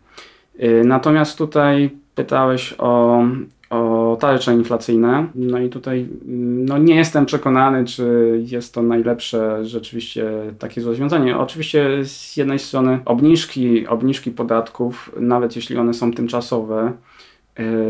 Y, 0.63 0.83
natomiast 0.86 1.38
tutaj 1.38 1.89
pytałeś 2.15 2.75
o, 2.77 3.24
o 3.69 4.08
tarcze 4.19 4.53
inflacyjne. 4.53 5.27
No 5.35 5.59
i 5.59 5.69
tutaj 5.69 5.99
mm, 5.99 6.65
no 6.65 6.77
nie 6.77 6.95
jestem 6.95 7.25
przekonany, 7.25 7.85
czy 7.85 8.39
jest 8.45 8.73
to 8.73 8.81
najlepsze 8.81 9.65
rzeczywiście 9.65 10.31
takie 10.59 10.81
rozwiązanie. 10.81 11.38
Oczywiście 11.38 12.05
z 12.05 12.38
jednej 12.38 12.59
strony 12.59 12.99
obniżki, 13.05 13.88
obniżki 13.88 14.31
podatków, 14.31 15.11
nawet 15.19 15.55
jeśli 15.55 15.77
one 15.77 15.93
są 15.93 16.11
tymczasowe, 16.11 16.93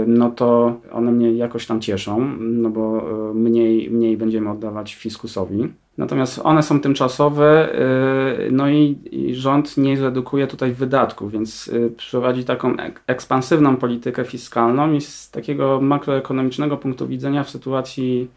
no 0.08 0.32
to 0.32 0.80
one 0.92 1.12
mnie 1.12 1.32
jakoś 1.32 1.66
tam 1.66 1.82
cieszą, 1.82 2.36
no 2.40 2.70
bo 2.70 3.12
e, 3.32 3.34
mniej, 3.34 3.90
mniej 3.90 4.18
będziemy 4.18 4.50
oddawać 4.50 4.96
fiskusowi. 4.96 5.74
Natomiast 6.00 6.42
one 6.44 6.64
są 6.64 6.80
tymczasowe, 6.80 7.74
e, 7.74 8.52
no 8.52 8.70
i, 8.70 8.98
rząd 9.34 9.78
nie 9.78 9.98
zredukuje 9.98 10.48
tutaj 10.48 10.72
wydatków, 10.72 11.32
więc 11.32 11.72
e, 11.74 11.90
prowadzi 12.12 12.44
taką 12.44 12.76
ekspansywną 13.08 13.78
politykę 13.78 14.26
fiskalną 14.26 14.94
i 14.94 15.02
z 15.02 15.32
takiego 15.32 15.82
makroekonomicznego 15.82 16.78
punktu 16.78 17.08
widzenia 17.08 17.44
w 17.44 17.50
sytuacji 17.50 18.28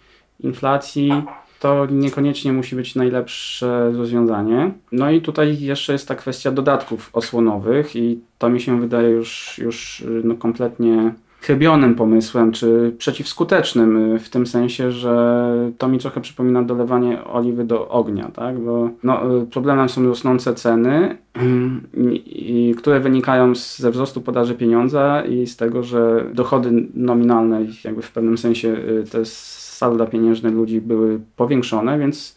inflacji 0.41 1.13
to 1.61 1.87
niekoniecznie 1.87 2.53
musi 2.53 2.77
być 2.77 2.95
najlepsze 2.95 3.93
rozwiązanie. 3.93 4.73
No 4.93 5.11
i 5.11 5.21
tutaj 5.21 5.61
jeszcze 5.61 5.93
jest 5.93 6.09
ta 6.09 6.15
kwestia 6.15 6.51
dodatków 6.51 7.11
osłonowych 7.13 7.97
i 7.97 8.21
to 8.39 8.49
mi 8.49 8.61
się 8.61 8.81
wydaje 8.81 9.11
już, 9.11 9.59
już 9.59 10.05
no 10.25 10.35
kompletnie 10.35 11.13
chybionym 11.43 11.95
pomysłem, 11.95 12.53
czy 12.53 12.95
przeciwskutecznym, 12.99 14.19
w 14.19 14.29
tym 14.29 14.47
sensie, 14.47 14.93
że 14.93 15.73
to 15.79 15.89
mi 15.89 15.99
trochę 15.99 16.21
przypomina 16.21 16.63
dolewanie 16.63 17.25
oliwy 17.25 17.65
do 17.65 17.89
ognia, 17.89 18.31
tak? 18.35 18.59
bo 18.59 18.91
no, 19.03 19.21
problemem 19.51 19.89
są 19.89 20.07
rosnące 20.07 20.55
ceny, 20.55 21.19
i, 22.27 22.75
które 22.79 23.01
wynikają 23.01 23.55
ze 23.55 23.91
wzrostu 23.91 24.21
podaży 24.21 24.55
pieniądza 24.55 25.23
i 25.25 25.47
z 25.47 25.57
tego, 25.57 25.83
że 25.83 26.25
dochody 26.35 26.89
nominalne, 26.95 27.67
jakby 27.85 28.03
w 28.03 28.13
pewnym 28.13 28.39
sensie 28.39 28.69
y, 28.69 29.05
te 29.11 29.25
salda 29.25 30.07
pieniężne 30.07 30.51
ludzi 30.51 30.81
były 30.81 31.21
powiększone, 31.37 31.99
więc 31.99 32.37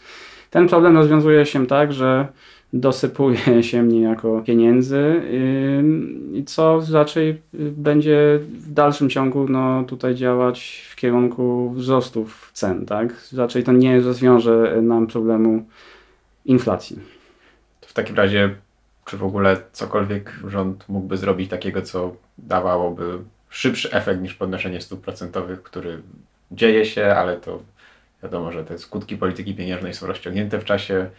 ten 0.50 0.68
problem 0.68 0.98
rozwiązuje 0.98 1.46
się 1.46 1.68
tak, 1.68 1.94
że 1.94 2.28
dosypuje 2.73 3.63
się 3.69 3.84
niejako 3.84 4.41
pieniędzy 4.41 5.21
i 6.34 6.43
co 6.45 6.82
raczej 6.91 7.41
będzie 7.54 8.39
w 8.43 8.73
dalszym 8.73 9.10
ciągu 9.10 9.47
no, 9.49 9.84
tutaj 9.84 10.15
działać 10.15 10.86
w 10.89 10.95
kierunku 10.95 11.69
wzrostów 11.69 12.51
cen. 12.54 12.86
Tak? 12.86 13.13
Raczej 13.38 13.63
to 13.63 13.71
nie 13.71 14.01
rozwiąże 14.01 14.82
nam 14.82 15.08
problemu 15.08 15.65
inflacji. 16.45 16.99
To 17.82 17.88
w 17.88 17.93
takim 17.93 18.15
razie, 18.15 18.56
czy 19.06 19.17
w 19.17 19.23
ogóle 19.23 19.58
cokolwiek 19.71 20.39
rząd 20.47 20.89
mógłby 20.89 21.17
zrobić 21.17 21.49
takiego, 21.49 21.82
co 21.82 22.15
dawałoby 22.38 23.17
szybszy 23.49 23.91
efekt 23.91 24.21
niż 24.21 24.34
podnoszenie 24.34 24.82
stóp 24.82 25.01
procentowych, 25.01 25.63
który 25.63 26.01
dzieje 26.51 26.86
się, 26.86 27.06
ale 27.06 27.38
to 27.38 27.60
wiadomo, 28.23 28.51
że 28.51 28.63
te 28.63 28.78
skutki 28.78 29.17
polityki 29.17 29.56
pieniężnej 29.56 29.93
są 29.93 30.08
rozciągnięte 30.08 30.60
w 30.60 30.65
czasie. 30.65 31.10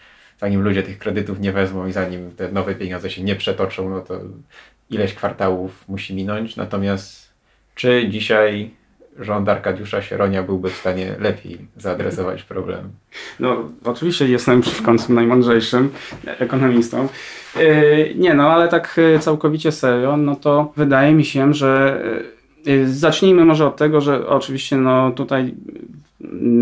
Zanim 0.41 0.63
ludzie 0.63 0.83
tych 0.83 0.99
kredytów 0.99 1.41
nie 1.41 1.53
wezmą 1.53 1.87
i 1.87 1.93
zanim 1.93 2.31
te 2.31 2.53
nowe 2.53 2.75
pieniądze 2.75 3.11
się 3.11 3.23
nie 3.23 3.37
przetoczą, 3.37 3.91
no 3.91 4.01
to 4.01 4.21
ileś 4.91 5.15
kwartałów 5.15 5.89
musi 5.89 6.15
minąć. 6.15 6.57
Natomiast 6.57 7.33
czy 7.75 8.09
dzisiaj 8.09 8.71
rząd 9.19 9.49
Arkadiusza 9.49 10.03
Sieronia 10.03 10.43
byłby 10.43 10.71
w 10.71 10.77
stanie 10.77 11.15
lepiej 11.21 11.59
zaadresować 11.77 12.43
problem? 12.43 12.91
No, 13.41 13.69
oczywiście 13.85 14.29
jestem 14.29 14.63
w 14.63 14.83
końcu 14.83 15.13
najmądrzejszym 15.13 15.91
ekonomistą. 16.25 17.09
Yy, 17.57 18.15
nie, 18.17 18.35
no 18.35 18.53
ale 18.53 18.69
tak 18.69 18.95
yy, 18.97 19.19
całkowicie 19.19 19.73
serio, 19.73 20.17
no 20.17 20.37
to 20.37 20.73
wydaje 20.77 21.15
mi 21.15 21.25
się, 21.25 21.55
że 21.55 22.03
yy, 22.67 22.89
zacznijmy 22.89 23.45
może 23.45 23.67
od 23.67 23.77
tego, 23.77 24.01
że 24.01 24.27
oczywiście 24.27 24.77
no 24.77 25.11
tutaj 25.11 25.55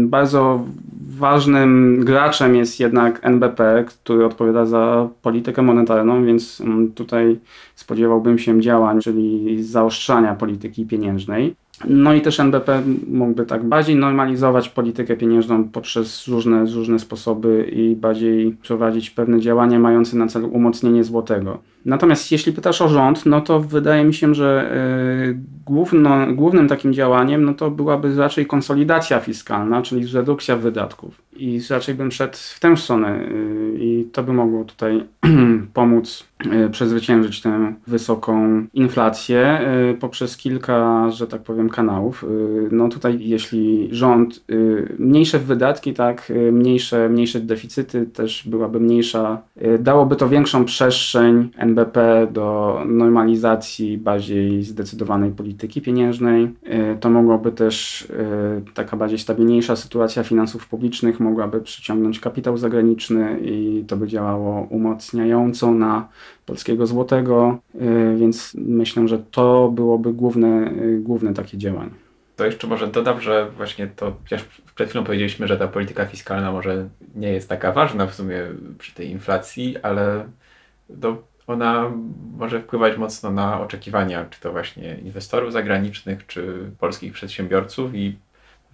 bardzo 0.04 0.64
ważnym 1.14 2.00
graczem 2.04 2.56
jest 2.56 2.80
jednak 2.80 3.20
NBP, 3.22 3.84
który 3.88 4.26
odpowiada 4.26 4.66
za 4.66 5.08
politykę 5.22 5.62
monetarną, 5.62 6.24
więc 6.24 6.60
mm, 6.60 6.92
tutaj 6.92 7.40
spodziewałbym 7.74 8.38
się 8.38 8.60
działań, 8.60 9.00
czyli 9.00 9.62
zaostrzania 9.62 10.34
polityki 10.34 10.86
pieniężnej. 10.86 11.54
No 11.88 12.14
i 12.14 12.20
też 12.20 12.40
NBP 12.40 12.82
mógłby 13.08 13.46
tak 13.46 13.64
bardziej 13.64 13.96
normalizować 13.96 14.68
politykę 14.68 15.16
pieniężną 15.16 15.64
poprzez 15.64 16.28
różne, 16.28 16.64
różne 16.64 16.98
sposoby 16.98 17.70
i 17.72 17.96
bardziej 17.96 18.50
prowadzić 18.52 19.10
pewne 19.10 19.40
działania 19.40 19.78
mające 19.78 20.16
na 20.16 20.26
celu 20.26 20.48
umocnienie 20.48 21.04
złotego. 21.04 21.58
Natomiast 21.84 22.32
jeśli 22.32 22.52
pytasz 22.52 22.82
o 22.82 22.88
rząd, 22.88 23.26
no 23.26 23.40
to 23.40 23.60
wydaje 23.60 24.04
mi 24.04 24.14
się, 24.14 24.34
że 24.34 24.70
yy, 25.26 25.38
główno, 25.66 26.26
głównym 26.32 26.68
takim 26.68 26.94
działaniem 26.94 27.44
no 27.44 27.54
to 27.54 27.70
byłaby 27.70 28.16
raczej 28.16 28.46
konsolidacja 28.46 29.20
fiskalna, 29.20 29.82
czyli 29.82 30.06
redukcja 30.06 30.56
wydatków. 30.56 31.22
I 31.36 31.60
raczej 31.70 31.94
bym 31.94 32.12
szedł 32.12 32.36
w 32.36 32.60
tę 32.60 32.76
stronę 32.76 33.18
yy, 33.18 33.78
i 33.78 34.08
to 34.12 34.22
by 34.22 34.32
mogło 34.32 34.64
tutaj 34.64 35.04
pomóc 35.74 36.24
przezwyciężyć 36.70 37.42
tę 37.42 37.74
wysoką 37.86 38.64
inflację 38.74 39.60
yy, 39.88 39.94
poprzez 39.94 40.36
kilka, 40.36 41.10
że 41.10 41.26
tak 41.26 41.42
powiem, 41.42 41.68
kanałów. 41.68 42.24
Y, 42.24 42.68
no 42.72 42.88
tutaj 42.88 43.18
jeśli 43.20 43.88
rząd 43.90 44.44
mniejsze 44.98 45.38
wydatki, 45.38 45.94
tak, 45.94 46.32
mniejsze, 46.52 47.08
mniejsze 47.08 47.40
deficyty, 47.40 48.06
też 48.06 48.48
byłaby 48.48 48.80
mniejsza, 48.80 49.42
dałoby 49.78 50.16
to 50.16 50.28
większą 50.28 50.64
przestrzeń 50.64 51.50
NBP 51.56 52.26
do 52.32 52.78
normalizacji 52.86 53.98
bardziej 53.98 54.62
zdecydowanej 54.62 55.30
polityki 55.30 55.80
pieniężnej. 55.80 56.54
To 57.00 57.10
mogłoby 57.10 57.52
też 57.52 58.08
taka 58.74 58.96
bardziej 58.96 59.18
stabilniejsza 59.18 59.76
sytuacja 59.76 60.22
finansów 60.22 60.68
publicznych 60.68 61.20
mogłaby 61.20 61.60
przyciągnąć 61.60 62.20
kapitał 62.20 62.56
zagraniczny 62.56 63.38
i 63.42 63.84
to 63.88 63.96
by 63.96 64.08
działało 64.08 64.66
umacniająco 64.70 65.74
na 65.74 66.08
polskiego 66.46 66.86
złotego, 66.86 67.58
więc 68.16 68.56
myślę, 68.58 69.08
że 69.08 69.18
to 69.18 69.68
byłoby 69.68 70.12
główne, 70.12 70.70
główne 70.98 71.34
takie 71.34 71.58
działanie. 71.58 71.90
To 72.36 72.44
jeszcze 72.44 72.66
może 72.66 72.86
dodam, 72.86 73.20
że 73.20 73.50
właśnie 73.56 73.86
to, 73.86 74.16
chociaż 74.22 74.44
przed 74.74 74.88
chwilą 74.88 75.04
powiedzieliśmy, 75.04 75.46
że 75.46 75.56
ta 75.56 75.68
polityka 75.68 76.06
fiskalna 76.06 76.52
może 76.52 76.88
nie 77.14 77.32
jest 77.32 77.48
taka 77.48 77.72
ważna 77.72 78.06
w 78.06 78.14
sumie 78.14 78.40
przy 78.78 78.94
tej 78.94 79.10
inflacji, 79.10 79.76
ale 79.82 80.24
to 81.00 81.22
ona 81.46 81.92
może 82.38 82.60
wpływać 82.60 82.98
mocno 82.98 83.30
na 83.30 83.60
oczekiwania, 83.60 84.26
czy 84.30 84.40
to 84.40 84.52
właśnie 84.52 84.98
inwestorów 85.04 85.52
zagranicznych, 85.52 86.26
czy 86.26 86.70
polskich 86.78 87.12
przedsiębiorców 87.12 87.94
i 87.94 88.18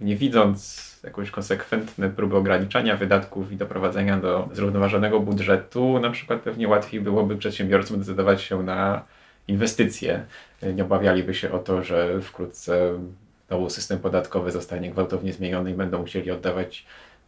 nie 0.01 0.15
widząc 0.15 0.91
jakąś 1.03 1.31
konsekwentne 1.31 2.09
próby 2.09 2.35
ograniczania 2.35 2.97
wydatków 2.97 3.51
i 3.51 3.55
doprowadzenia 3.55 4.17
do 4.17 4.49
zrównoważonego 4.53 5.19
budżetu, 5.19 5.99
na 5.99 6.09
przykład 6.09 6.41
pewnie 6.41 6.67
łatwiej 6.67 7.01
byłoby 7.01 7.37
przedsiębiorcom 7.37 7.99
decydować 7.99 8.41
się 8.41 8.63
na 8.63 9.05
inwestycje. 9.47 10.25
Nie 10.73 10.83
obawialiby 10.83 11.33
się 11.33 11.51
o 11.51 11.59
to, 11.59 11.83
że 11.83 12.21
wkrótce 12.21 12.99
znowu 13.47 13.69
system 13.69 13.99
podatkowy 13.99 14.51
zostanie 14.51 14.91
gwałtownie 14.91 15.33
zmieniony 15.33 15.71
i 15.71 15.73
będą 15.73 16.01
musieli 16.01 16.31
oddawać 16.31 16.85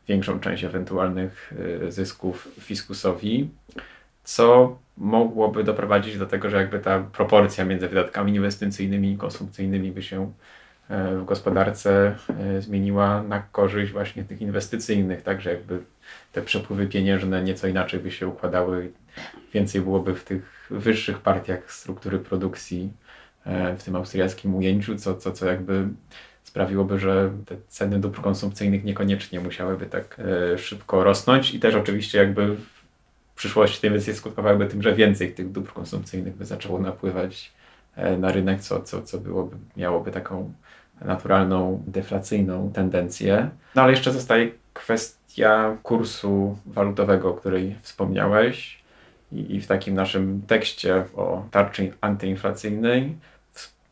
większą 0.07 0.39
część 0.39 0.63
ewentualnych 0.63 1.53
y, 1.85 1.91
zysków 1.91 2.47
fiskusowi, 2.59 3.49
co 4.23 4.77
mogłoby 4.97 5.63
doprowadzić 5.63 6.17
do 6.17 6.25
tego, 6.25 6.49
że 6.49 6.57
jakby 6.57 6.79
ta 6.79 6.99
proporcja 6.99 7.65
między 7.65 7.87
wydatkami 7.87 8.35
inwestycyjnymi 8.35 9.11
i 9.11 9.17
konsumpcyjnymi 9.17 9.91
by 9.91 10.03
się 10.03 10.31
w 10.89 11.25
gospodarce 11.25 12.15
e, 12.39 12.61
zmieniła 12.61 13.23
na 13.23 13.39
korzyść 13.39 13.91
właśnie 13.91 14.23
tych 14.23 14.41
inwestycyjnych, 14.41 15.21
także 15.21 15.49
jakby 15.49 15.79
te 16.31 16.41
przepływy 16.41 16.87
pieniężne 16.87 17.43
nieco 17.43 17.67
inaczej 17.67 17.99
by 17.99 18.11
się 18.11 18.27
układały, 18.27 18.91
więcej 19.53 19.81
byłoby 19.81 20.15
w 20.15 20.23
tych 20.23 20.67
wyższych 20.71 21.19
partiach 21.19 21.71
struktury 21.71 22.19
produkcji 22.19 22.89
E, 23.45 23.75
w 23.75 23.83
tym 23.83 23.95
austriackim 23.95 24.55
ujęciu, 24.55 24.95
co, 24.95 25.15
co, 25.15 25.31
co 25.31 25.45
jakby 25.45 25.87
sprawiłoby, 26.43 26.99
że 26.99 27.31
te 27.45 27.55
ceny 27.67 27.99
dóbr 27.99 28.21
konsumpcyjnych 28.21 28.83
niekoniecznie 28.83 29.39
musiałyby 29.39 29.85
tak 29.85 30.17
e, 30.53 30.57
szybko 30.57 31.03
rosnąć. 31.03 31.53
I 31.53 31.59
też 31.59 31.75
oczywiście 31.75 32.17
jakby 32.17 32.55
w 32.55 33.35
przyszłości 33.35 33.81
te 33.81 33.87
inwestycje 33.87 34.15
skutkowałyby 34.15 34.65
tym, 34.65 34.81
że 34.83 34.95
więcej 34.95 35.33
tych 35.33 35.51
dóbr 35.51 35.73
konsumpcyjnych 35.73 36.35
by 36.35 36.45
zaczęło 36.45 36.79
napływać 36.79 37.51
e, 37.95 38.17
na 38.17 38.31
rynek, 38.31 38.61
co, 38.61 38.81
co, 38.81 39.01
co 39.01 39.17
byłoby, 39.17 39.55
miałoby 39.77 40.11
taką 40.11 40.53
naturalną, 41.05 41.83
deflacyjną 41.87 42.71
tendencję. 42.73 43.49
No 43.75 43.81
ale 43.81 43.91
jeszcze 43.91 44.11
zostaje 44.11 44.51
kwestia 44.73 45.77
kursu 45.83 46.57
walutowego, 46.65 47.29
o 47.29 47.33
której 47.33 47.75
wspomniałeś. 47.81 48.83
I 49.31 49.61
w 49.61 49.67
takim 49.67 49.95
naszym 49.95 50.41
tekście 50.47 51.05
o 51.15 51.45
tarczy 51.51 51.91
antyinflacyjnej 52.01 53.15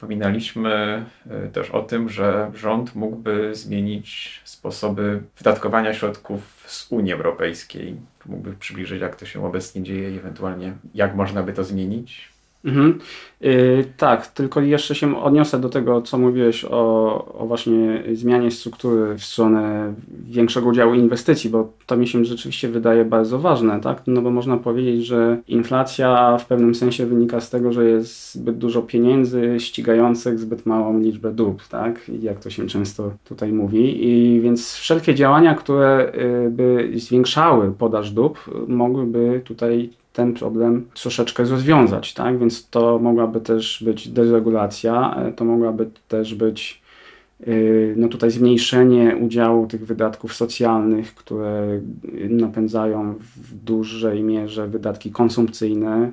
Wspominaliśmy 0.02 1.06
e, 1.30 1.48
też 1.48 1.70
o 1.70 1.82
tym, 1.82 2.10
że 2.10 2.52
rząd 2.56 2.96
mógłby 2.96 3.56
zmienić 3.56 4.42
sposoby 4.44 5.22
wydatkowania 5.38 5.94
środków 5.94 6.64
z 6.68 6.92
Unii 6.92 7.14
Europejskiej. 7.14 7.96
Mógłby 8.26 8.54
przybliżyć, 8.54 9.02
jak 9.02 9.16
to 9.16 9.26
się 9.26 9.46
obecnie 9.46 9.84
dzieje 9.84 10.12
i 10.12 10.18
ewentualnie 10.18 10.74
jak 10.94 11.16
można 11.16 11.44
by 11.44 11.54
to 11.54 11.64
zmienić? 11.64 12.31
Mhm. 12.66 13.00
Yy, 13.42 13.86
tak, 13.98 14.28
tylko 14.28 14.62
jeszcze 14.62 14.96
się 14.96 15.24
odniosę 15.24 15.60
do 15.60 15.70
tego, 15.70 16.02
co 16.02 16.18
mówiłeś 16.18 16.66
o, 16.66 17.26
o 17.40 17.46
właśnie 17.48 18.04
zmianie 18.14 18.52
struktury 18.52 19.16
w 19.18 19.24
stronę 19.24 19.94
większego 20.24 20.70
udziału 20.70 20.94
inwestycji, 20.94 21.50
bo 21.50 21.74
to 21.86 21.98
mi 21.98 22.08
się 22.08 22.26
rzeczywiście 22.26 22.70
wydaje 22.70 23.06
bardzo 23.06 23.40
ważne, 23.40 23.82
tak? 23.82 24.02
No 24.08 24.22
bo 24.22 24.32
można 24.32 24.58
powiedzieć, 24.58 25.06
że 25.06 25.38
inflacja 25.48 26.38
w 26.38 26.46
pewnym 26.46 26.76
sensie 26.76 27.06
wynika 27.06 27.42
z 27.42 27.50
tego, 27.50 27.74
że 27.74 27.86
jest 27.86 28.34
zbyt 28.34 28.58
dużo 28.58 28.82
pieniędzy 28.82 29.56
ścigających 29.60 30.40
zbyt 30.40 30.66
małą 30.66 31.00
liczbę 31.00 31.32
dóbr, 31.32 31.68
tak? 31.70 32.12
Jak 32.22 32.40
to 32.40 32.50
się 32.50 32.68
często 32.68 33.12
tutaj 33.24 33.52
mówi. 33.52 34.08
I 34.08 34.42
więc 34.42 34.74
wszelkie 34.74 35.16
działania, 35.16 35.56
które 35.56 36.12
y, 36.48 36.50
by 36.50 36.92
zwiększały 36.96 37.74
podaż 37.78 38.12
dóbr, 38.12 38.40
mogłyby 38.68 39.42
tutaj 39.46 39.90
ten 40.14 40.34
problem 40.34 40.88
troszeczkę 40.94 41.44
rozwiązać, 41.44 42.14
tak? 42.14 42.40
Więc 42.40 42.70
to 42.70 43.00
mogłaby 43.00 43.42
też 43.42 43.84
być 43.84 44.10
deregulacja, 44.10 45.16
e, 45.16 45.32
to 45.32 45.46
mogłaby 45.46 45.90
też 46.08 46.36
być 46.36 46.82
y, 47.48 47.94
no 47.98 48.08
tutaj 48.08 48.32
zmniejszenie 48.32 49.18
udziału 49.22 49.68
tych 49.68 49.86
wydatków 49.86 50.34
socjalnych, 50.34 51.16
które 51.16 51.80
napędzają 52.30 53.16
w 53.36 53.56
dużej 53.56 54.24
mierze 54.24 54.68
wydatki 54.68 55.12
konsumpcyjne. 55.12 56.12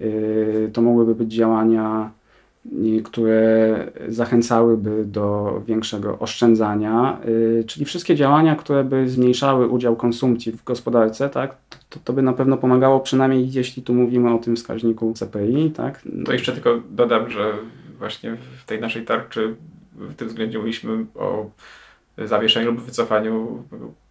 Y, 0.00 0.70
to 0.72 0.82
mogłyby 0.82 1.14
być 1.14 1.32
działania 1.32 2.10
które 3.04 3.86
zachęcałyby 4.08 5.04
do 5.04 5.54
większego 5.66 6.18
oszczędzania, 6.18 7.18
y, 7.28 7.64
czyli 7.66 7.86
wszystkie 7.86 8.14
działania, 8.14 8.56
które 8.56 8.84
by 8.84 9.08
zmniejszały 9.08 9.68
udział 9.68 9.96
konsumpcji 9.96 10.52
w 10.52 10.64
gospodarce, 10.64 11.30
tak, 11.30 11.56
to, 11.88 12.00
to 12.04 12.12
by 12.12 12.22
na 12.22 12.32
pewno 12.32 12.56
pomagało, 12.56 13.00
przynajmniej 13.00 13.52
jeśli 13.52 13.82
tu 13.82 13.94
mówimy 13.94 14.34
o 14.34 14.38
tym 14.38 14.56
wskaźniku 14.56 15.14
CPI. 15.14 15.70
Tak. 15.70 16.02
To 16.24 16.32
jeszcze 16.32 16.52
tylko 16.52 16.80
dodam, 16.90 17.30
że 17.30 17.52
właśnie 17.98 18.36
w 18.62 18.64
tej 18.66 18.80
naszej 18.80 19.04
tarczy 19.04 19.54
w 19.94 20.14
tym 20.14 20.28
względzie 20.28 20.58
mówiliśmy 20.58 21.06
o 21.14 21.50
zawieszeniu 22.18 22.66
lub 22.66 22.80
wycofaniu 22.80 23.64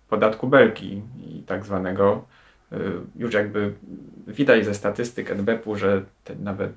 podatku 0.09 0.47
belki 0.47 1.01
i 1.27 1.43
tak 1.45 1.65
zwanego 1.65 2.25
już 3.15 3.33
jakby 3.33 3.73
widać 4.27 4.65
ze 4.65 4.73
statystyk 4.73 5.31
NBP-u, 5.31 5.75
że 5.75 6.03
nawet 6.39 6.71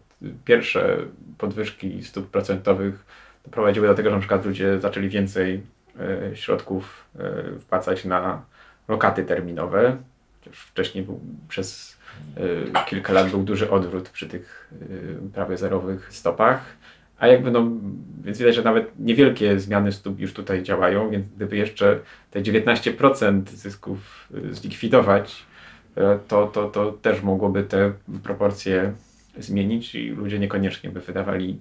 pierwsze 0.44 0.96
podwyżki 1.38 2.05
stóp 2.05 2.31
procentowych 2.31 3.05
doprowadziły 3.44 3.87
do 3.87 3.94
tego, 3.94 4.11
że 4.11 4.16
na 4.16 4.20
przykład 4.20 4.46
ludzie 4.46 4.81
zaczęli 4.81 5.09
więcej 5.09 5.61
e, 6.00 6.37
środków 6.37 7.05
e, 7.18 7.59
wpłacać 7.59 8.05
na 8.05 8.42
lokaty 8.88 9.24
terminowe. 9.24 9.96
Wcześniej 10.52 11.05
był, 11.05 11.20
przez 11.48 11.98
kilka 12.87 13.12
lat 13.12 13.31
był 13.31 13.42
duży 13.42 13.70
odwrót 13.70 14.09
przy 14.09 14.28
tych 14.28 14.72
prawie 15.35 15.57
zerowych 15.57 16.12
stopach. 16.12 16.76
A 17.18 17.26
jakby 17.26 17.50
no, 17.50 17.70
więc 18.24 18.38
widać, 18.38 18.55
że 18.55 18.62
nawet 18.62 18.98
niewielkie 18.98 19.61
zmiany 19.61 19.92
stóp 19.92 20.20
już 20.20 20.33
tutaj 20.33 20.62
działają, 20.62 21.11
więc 21.11 21.28
gdyby 21.28 21.57
jeszcze 21.57 22.00
te 22.31 22.42
19% 22.42 23.42
zysków 23.48 24.28
zlikwidować, 24.50 25.46
to, 26.28 26.46
to, 26.46 26.68
to 26.68 26.92
też 26.92 27.22
mogłoby 27.22 27.64
te 27.64 27.92
proporcje 28.22 28.92
zmienić 29.38 29.94
i 29.94 30.09
ludzie 30.09 30.38
niekoniecznie 30.38 30.90
by 30.90 31.00
wydawali 31.00 31.61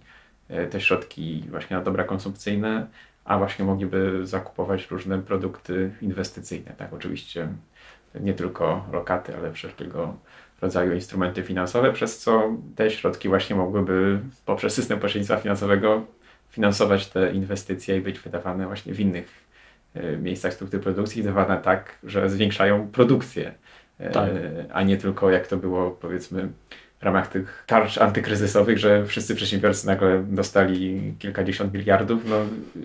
e, 0.50 0.68
te 0.68 0.82
środki 0.82 1.44
właśnie 1.50 1.78
na 1.78 1.84
dobra 1.84 2.04
konsumpcyjne, 2.04 2.88
a 3.26 3.38
właśnie 3.38 3.66
mogliby 3.66 4.28
zakupować 4.28 4.92
różne 4.92 5.20
produkty 5.20 5.92
inwestycyjne. 6.02 6.74
Tak, 6.78 6.94
oczywiście 6.94 7.48
nie 8.20 8.34
tylko 8.34 8.86
lokaty, 8.92 9.36
ale 9.36 9.54
wszelkiego 9.54 10.16
rodzaju 10.62 10.94
instrumenty 10.94 11.44
finansowe, 11.44 11.94
przez 11.94 12.20
co 12.20 12.58
te 12.76 12.92
środki 12.92 13.30
właśnie 13.30 13.56
mogłyby 13.56 14.20
poprzez 14.46 14.74
system 14.74 15.00
pośrednictwa 15.00 15.38
finansowego 15.38 16.06
finansować 16.50 17.08
te 17.08 17.34
inwestycje 17.34 17.98
i 17.98 18.02
być 18.02 18.20
wydawane 18.20 18.66
właśnie 18.66 18.94
w 18.94 19.00
innych 19.00 19.28
e, 19.94 20.18
miejscach 20.18 20.54
struktury 20.54 20.84
produkcji, 20.84 21.24
wydawane 21.24 21.58
tak, 21.58 21.98
że 22.04 22.30
zwiększają 22.30 22.88
produkcję, 22.88 23.48
e, 23.48 23.54
tak. 24.14 24.30
a 24.74 24.84
nie 24.84 24.98
tylko 24.98 25.32
jak 25.32 25.48
to 25.48 25.58
było 25.58 25.92
powiedzmy 25.92 26.50
w 27.00 27.04
ramach 27.04 27.28
tych 27.28 27.64
tarcz 27.68 27.98
antykryzysowych, 27.98 28.78
że 28.78 29.06
wszyscy 29.06 29.36
przedsiębiorcy 29.36 29.88
nagle 29.88 30.24
dostali 30.24 31.14
kilkadziesiąt 31.20 31.74
miliardów. 31.74 32.22
No 32.30 32.36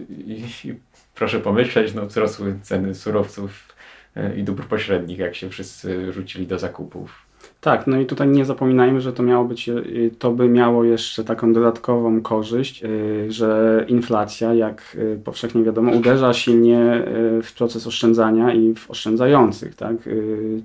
i, 0.08 0.44
i 0.64 0.74
proszę 1.14 1.40
pomyśleć, 1.40 1.94
no 1.94 2.06
wzrosły 2.06 2.58
ceny 2.62 2.94
surowców 2.94 3.74
e, 4.16 4.36
i 4.36 4.42
dóbr 4.42 4.64
pośrednich, 4.64 5.18
jak 5.18 5.34
się 5.34 5.50
wszyscy 5.50 6.12
rzucili 6.12 6.46
do 6.46 6.58
zakupów. 6.58 7.25
Tak, 7.66 7.86
no 7.86 8.00
i 8.00 8.06
tutaj 8.06 8.28
nie 8.28 8.44
zapominajmy, 8.44 9.00
że 9.00 9.12
to 9.12 9.22
miało 9.22 9.44
być, 9.44 9.68
e, 9.68 9.74
to 10.18 10.30
by 10.30 10.48
miało 10.48 10.84
jeszcze 10.84 11.24
taką 11.24 11.52
dodatkową 11.52 12.22
korzyść, 12.22 12.84
e, 12.84 12.88
że 13.28 13.84
inflacja, 13.88 14.54
jak 14.54 14.96
powszechnie 15.24 15.62
wiadomo, 15.62 15.92
uderza 15.92 16.32
silnie 16.32 17.04
w 17.42 17.52
proces 17.56 17.86
oszczędzania 17.86 18.54
i 18.54 18.74
w 18.74 18.90
oszczędzających, 18.90 19.74
tak? 19.74 19.96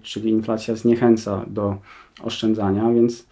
Czyli 0.01 0.29
inflacja 0.29 0.75
zniechęca 0.75 1.45
do 1.47 1.77
oszczędzania, 2.23 2.91
więc 2.93 3.27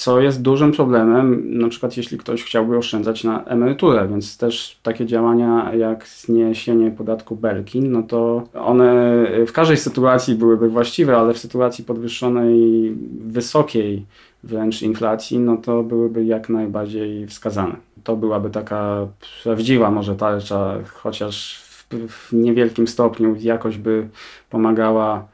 co 0.00 0.20
jest 0.20 0.42
dużym 0.42 0.72
problemem, 0.72 1.58
na 1.58 1.68
przykład 1.68 1.96
jeśli 1.96 2.18
ktoś 2.18 2.44
chciałby 2.44 2.76
oszczędzać 2.76 3.24
na 3.24 3.44
emeryturę, 3.44 4.08
więc 4.08 4.38
też 4.38 4.78
takie 4.82 5.06
działania 5.06 5.74
jak 5.74 6.08
zniesienie 6.08 6.90
podatku 6.90 7.36
Belkin, 7.36 7.92
no 7.92 8.02
to 8.02 8.42
one 8.54 9.26
w 9.46 9.52
każdej 9.52 9.76
sytuacji 9.76 10.34
byłyby 10.34 10.68
właściwe, 10.68 11.16
ale 11.16 11.34
w 11.34 11.38
sytuacji 11.38 11.84
podwyższonej, 11.84 12.92
wysokiej 13.20 14.06
wręcz 14.44 14.82
inflacji, 14.82 15.38
no 15.38 15.56
to 15.56 15.82
byłyby 15.82 16.24
jak 16.24 16.48
najbardziej 16.48 17.26
wskazane. 17.26 17.76
To 18.04 18.16
byłaby 18.16 18.50
taka 18.50 19.06
prawdziwa 19.42 19.90
może 19.90 20.14
tarcza, 20.14 20.74
chociaż 20.94 21.62
w, 21.62 21.86
w 22.08 22.32
niewielkim 22.32 22.88
stopniu 22.88 23.36
jakoś 23.40 23.78
by 23.78 24.08
pomagała 24.50 25.28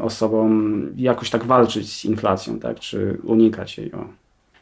osobom 0.00 0.82
jakoś 0.96 1.30
tak 1.30 1.44
walczyć 1.44 1.92
z 1.92 2.04
inflacją, 2.04 2.58
tak, 2.58 2.80
czy 2.80 3.18
unikać 3.22 3.78
jej. 3.78 3.92
O. 3.92 4.04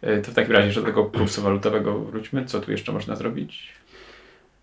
E, 0.02 0.20
to 0.20 0.30
w 0.30 0.34
takim 0.34 0.52
razie 0.52 0.66
jeszcze 0.66 0.80
do 0.80 0.86
tego 0.86 1.04
kursu 1.04 1.42
walutowego 1.42 1.98
wróćmy. 1.98 2.44
Co 2.44 2.60
tu 2.60 2.70
jeszcze 2.70 2.92
można 2.92 3.16
zrobić? 3.16 3.78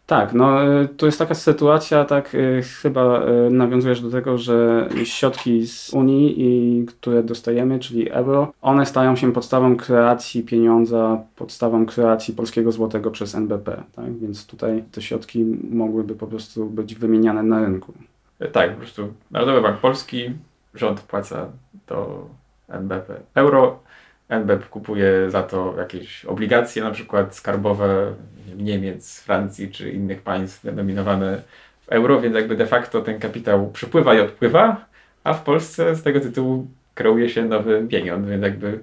Tak, 0.05 0.33
no 0.33 0.81
y, 0.81 0.87
to 0.87 1.05
jest 1.05 1.19
taka 1.19 1.35
sytuacja, 1.35 2.05
tak 2.05 2.35
y, 2.35 2.61
chyba 2.81 3.25
y, 3.47 3.49
nawiązujesz 3.49 4.01
do 4.01 4.09
tego, 4.09 4.37
że 4.37 4.89
środki 5.03 5.67
z 5.67 5.93
Unii, 5.93 6.35
i, 6.37 6.85
które 6.85 7.23
dostajemy, 7.23 7.79
czyli 7.79 8.11
euro, 8.11 8.53
one 8.61 8.85
stają 8.85 9.15
się 9.15 9.33
podstawą 9.33 9.75
kreacji 9.77 10.43
pieniądza, 10.43 11.23
podstawą 11.35 11.85
kreacji 11.85 12.33
polskiego 12.33 12.71
złotego 12.71 13.11
przez 13.11 13.35
NBP, 13.35 13.83
tak? 13.95 14.17
Więc 14.17 14.45
tutaj 14.45 14.83
te 14.91 15.01
środki 15.01 15.45
mogłyby 15.71 16.15
po 16.15 16.27
prostu 16.27 16.65
być 16.65 16.95
wymieniane 16.95 17.43
na 17.43 17.61
rynku. 17.61 17.93
Tak, 18.51 18.71
po 18.71 18.77
prostu 18.77 19.13
Narodowy 19.31 19.61
Bank 19.61 19.79
Polski, 19.79 20.31
rząd 20.73 20.99
wpłaca 20.99 21.51
do 21.87 22.27
NBP 22.69 23.15
euro, 23.35 23.79
NBP 24.29 24.65
kupuje 24.65 25.31
za 25.31 25.43
to 25.43 25.75
jakieś 25.77 26.25
obligacje, 26.25 26.83
na 26.83 26.91
przykład 26.91 27.35
skarbowe 27.35 28.13
Niemiec, 28.57 29.21
Francji 29.21 29.71
czy 29.71 29.91
innych 29.91 30.21
państw 30.21 30.63
denominowane 30.63 31.41
w 31.81 31.89
euro, 31.89 32.21
więc 32.21 32.35
jakby 32.35 32.55
de 32.55 32.67
facto 32.67 33.01
ten 33.01 33.19
kapitał 33.19 33.71
przypływa 33.71 34.15
i 34.15 34.19
odpływa, 34.19 34.85
a 35.23 35.33
w 35.33 35.43
Polsce 35.43 35.95
z 35.95 36.03
tego 36.03 36.19
tytułu 36.19 36.67
kreuje 36.95 37.29
się 37.29 37.45
nowy 37.45 37.87
pieniądz, 37.89 38.27
więc 38.27 38.43
jakby 38.43 38.79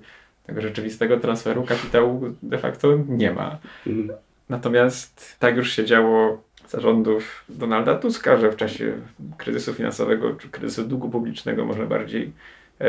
tego 0.47 0.61
rzeczywistego 0.61 1.21
transferu 1.21 1.63
kapitału 1.63 2.23
de 2.43 2.59
facto 2.59 2.89
nie 3.09 3.33
ma. 3.33 3.59
Mhm. 3.87 4.19
Natomiast 4.49 5.37
tak 5.39 5.57
już 5.57 5.73
się 5.73 5.85
działo 5.85 6.43
zarządów 6.69 7.45
Donalda 7.49 7.97
Tuska, 7.97 8.37
że 8.37 8.51
w 8.53 8.57
czasie 8.57 8.93
kryzysu 9.37 9.75
finansowego 9.75 10.35
czy 10.35 10.49
kryzysu 10.49 10.85
długu 10.85 11.11
publicznego 11.11 11.65
może 11.65 11.87
bardziej 11.87 12.33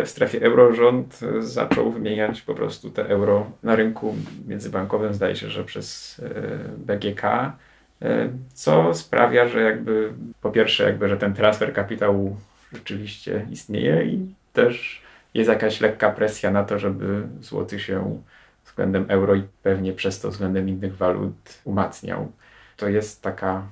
w 0.01 0.07
strefie 0.07 0.41
euro 0.41 0.73
rząd 0.73 1.19
zaczął 1.39 1.91
wymieniać 1.91 2.41
po 2.41 2.55
prostu 2.55 2.89
te 2.89 3.09
euro 3.09 3.51
na 3.63 3.75
rynku 3.75 4.15
międzybankowym, 4.47 5.13
zdaje 5.13 5.35
się, 5.35 5.49
że 5.49 5.63
przez 5.63 6.19
e, 6.19 6.69
BGK, 6.77 7.23
e, 7.23 8.29
co 8.53 8.93
sprawia, 8.93 9.47
że 9.47 9.61
jakby 9.61 10.13
po 10.41 10.51
pierwsze 10.51 10.83
jakby, 10.83 11.09
że 11.09 11.17
ten 11.17 11.33
transfer 11.33 11.73
kapitału 11.73 12.37
rzeczywiście 12.73 13.47
istnieje 13.51 14.05
i 14.05 14.33
też 14.53 15.01
jest 15.33 15.49
jakaś 15.49 15.81
lekka 15.81 16.11
presja 16.11 16.51
na 16.51 16.63
to, 16.63 16.79
żeby 16.79 17.23
złoty 17.41 17.79
się 17.79 18.21
względem 18.65 19.05
euro 19.07 19.35
i 19.35 19.43
pewnie 19.63 19.93
przez 19.93 20.19
to 20.19 20.31
względem 20.31 20.69
innych 20.69 20.97
walut 20.97 21.61
umacniał. 21.63 22.31
To 22.77 22.89
jest 22.89 23.21
taka 23.21 23.67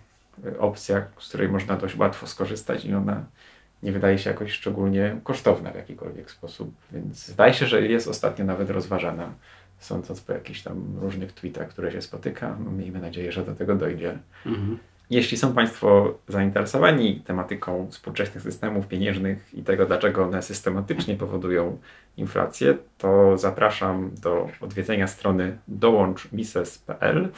opcja, 0.60 1.06
z 1.20 1.30
której 1.30 1.50
można 1.50 1.76
dość 1.76 1.98
łatwo 1.98 2.28
skorzystać 2.28 2.86
i 2.86 2.94
ona 2.94 3.26
nie 3.84 3.92
wydaje 3.92 4.18
się 4.18 4.30
jakoś 4.30 4.52
szczególnie 4.52 5.18
kosztowna 5.24 5.72
w 5.72 5.76
jakikolwiek 5.76 6.32
sposób, 6.32 6.74
więc 6.92 7.28
zdaje 7.28 7.54
się, 7.54 7.68
że 7.68 7.82
jest 7.82 8.08
ostatnio 8.08 8.46
nawet 8.46 8.70
rozważana, 8.70 9.34
sądząc 9.80 10.22
po 10.22 10.34
jakichś 10.34 10.62
tam 10.62 10.98
różnych 11.02 11.34
tweetach, 11.34 11.68
które 11.68 11.92
się 11.92 12.02
spotyka. 12.02 12.58
No, 12.66 12.72
miejmy 12.72 13.00
nadzieję, 13.00 13.32
że 13.32 13.46
do 13.46 13.56
tego 13.56 13.76
dojdzie. 13.76 14.18
Mhm. 14.46 14.78
Jeśli 15.10 15.38
są 15.38 15.54
Państwo 15.54 16.18
zainteresowani 16.28 17.20
tematyką 17.20 17.88
współczesnych 17.92 18.44
systemów 18.44 18.88
pieniężnych 18.88 19.54
i 19.54 19.64
tego, 19.64 19.86
dlaczego 19.86 20.24
one 20.24 20.42
systematycznie 20.42 21.16
powodują 21.16 21.78
inflację, 22.18 22.78
to 22.98 23.38
zapraszam 23.38 24.12
do 24.22 24.50
odwiedzenia 24.62 25.08
strony 25.08 25.58
dołączmises.pl, 25.68 27.30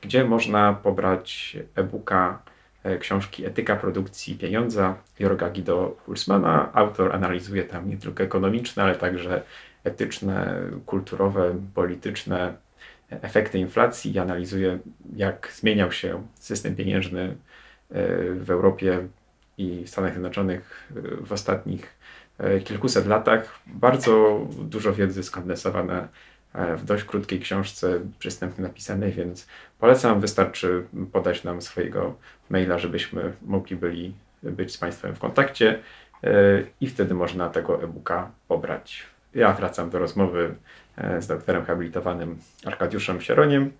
gdzie 0.00 0.24
można 0.24 0.72
pobrać 0.72 1.56
e-booka 1.74 2.42
E, 2.84 2.98
książki 2.98 3.46
Etyka 3.46 3.76
produkcji 3.76 4.38
pieniądza 4.38 4.96
Jorga 5.18 5.50
Guido 5.50 5.96
Hulsmana. 6.06 6.70
Autor 6.72 7.12
analizuje 7.12 7.64
tam 7.64 7.90
nie 7.90 7.96
tylko 7.96 8.22
ekonomiczne, 8.22 8.82
ale 8.82 8.96
także 8.96 9.42
etyczne, 9.84 10.60
kulturowe, 10.86 11.54
polityczne 11.74 12.54
efekty 13.10 13.58
inflacji 13.58 14.12
i 14.14 14.18
analizuje, 14.18 14.78
jak 15.16 15.52
zmieniał 15.54 15.92
się 15.92 16.26
system 16.34 16.76
pieniężny 16.76 17.22
e, 17.22 17.34
w 18.34 18.50
Europie 18.50 19.08
i 19.58 19.82
Stanach 19.86 20.12
Zjednoczonych 20.12 20.90
e, 20.96 21.26
w 21.26 21.32
ostatnich 21.32 22.00
kilkuset 22.64 23.06
latach. 23.06 23.60
Bardzo 23.66 24.40
dużo 24.58 24.92
wiedzy 24.92 25.22
skondensowane 25.22 26.08
w 26.54 26.84
dość 26.84 27.04
krótkiej 27.04 27.40
książce, 27.40 28.00
przystępnie 28.18 28.64
napisanej, 28.64 29.12
więc 29.12 29.46
polecam. 29.78 30.20
Wystarczy 30.20 30.84
podać 31.12 31.44
nam 31.44 31.62
swojego 31.62 32.14
maila, 32.50 32.78
żebyśmy 32.78 33.32
mogli 33.42 33.76
byli 33.76 34.14
być 34.42 34.72
z 34.72 34.78
Państwem 34.78 35.14
w 35.14 35.18
kontakcie 35.18 35.78
e, 36.24 36.32
i 36.80 36.86
wtedy 36.86 37.14
można 37.14 37.50
tego 37.50 37.82
e-booka 37.82 38.30
pobrać. 38.48 39.06
Ja 39.34 39.52
wracam 39.52 39.90
do 39.90 39.98
rozmowy 39.98 40.54
e, 40.96 41.22
z 41.22 41.26
doktorem 41.26 41.64
habilitowanym 41.64 42.38
Arkadiuszem 42.64 43.20
Sieroniem. 43.20 43.72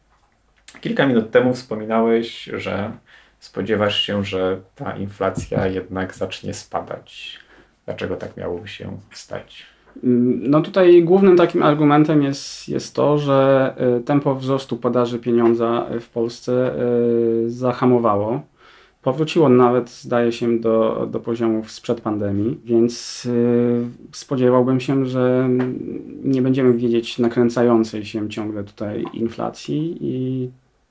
Kilka 0.81 1.07
minut 1.07 1.31
temu 1.31 1.55
wspominałeś, 1.55 2.45
że 2.45 2.93
spodziewasz 3.41 4.01
się, 4.01 4.25
że 4.25 4.61
ta 4.75 4.97
inflacja 4.97 5.67
jednak 5.67 6.15
zacznie 6.15 6.55
spadać. 6.55 7.39
Dlaczego 7.85 8.17
tak 8.17 8.37
miałoby 8.37 8.69
się 8.69 8.99
stać? 9.13 9.67
No 10.03 10.61
tutaj 10.61 11.03
głównym 11.05 11.37
takim 11.37 11.63
argumentem 11.63 12.23
jest, 12.23 12.69
jest 12.69 12.95
to, 12.95 13.19
że 13.19 13.75
e, 13.77 14.01
tempo 14.01 14.35
wzrostu 14.35 14.77
podaży 14.77 15.19
pieniądza 15.19 15.87
w 16.01 16.09
Polsce 16.09 16.75
e, 16.75 16.81
zahamowało. 17.47 18.43
Powróciło 19.03 19.49
nawet, 19.49 19.91
zdaje 19.91 20.33
się, 20.33 20.59
do, 20.59 21.09
do 21.11 21.21
poziomów 21.21 21.71
sprzed 21.71 22.01
pandemii, 22.01 22.61
więc 22.65 23.27
e, 23.31 24.17
spodziewałbym 24.17 24.81
się, 24.81 25.07
że 25.07 25.49
nie 26.25 26.43
będziemy 26.43 26.73
widzieć 26.73 27.19
nakręcającej 27.19 28.05
się 28.05 28.29
ciągle 28.29 28.65
tutaj 28.65 29.05
inflacji 29.13 29.97
i 30.01 30.51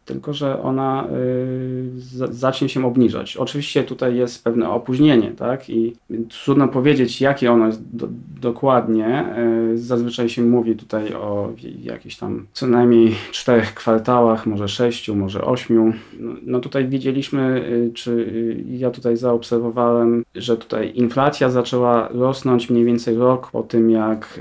tylko 0.10 0.34
że 0.34 0.62
ona 0.62 1.08
y, 1.08 2.32
zacznie 2.32 2.70
się 2.70 2.86
obniżać. 2.86 3.38
Oczywiście 3.38 3.84
tutaj 3.84 4.16
jest 4.16 4.44
pewne 4.44 4.70
opóźnienie, 4.70 5.32
tak? 5.32 5.70
I 5.70 5.96
trudno 6.44 6.68
powiedzieć, 6.68 7.22
jakie 7.22 7.52
ono 7.52 7.66
jest 7.66 7.96
do, 7.96 8.08
dokładnie. 8.42 9.26
Y, 9.74 9.78
zazwyczaj 9.78 10.30
się 10.30 10.42
mówi 10.42 10.76
tutaj 10.76 11.14
o 11.14 11.54
jakichś 11.84 12.16
tam 12.16 12.46
co 12.54 12.68
najmniej 12.68 13.16
czterech 13.32 13.74
kwartałach, 13.74 14.46
może 14.46 14.68
sześciu, 14.68 15.16
może 15.16 15.42
ośmiu. 15.42 15.94
No, 16.20 16.34
no 16.44 16.60
tutaj 16.60 16.88
widzieliśmy, 16.88 17.66
y, 17.70 17.92
czy 17.94 18.64
ja 18.70 18.92
tutaj 18.92 19.18
zaobserwowałem, 19.18 20.24
że 20.36 20.58
tutaj 20.58 20.92
inflacja 20.96 21.50
zaczęła 21.50 22.08
rosnąć 22.08 22.70
mniej 22.70 22.86
więcej 22.86 23.16
rok 23.18 23.52
po 23.52 23.64
tym, 23.64 23.90
jak 23.92 24.40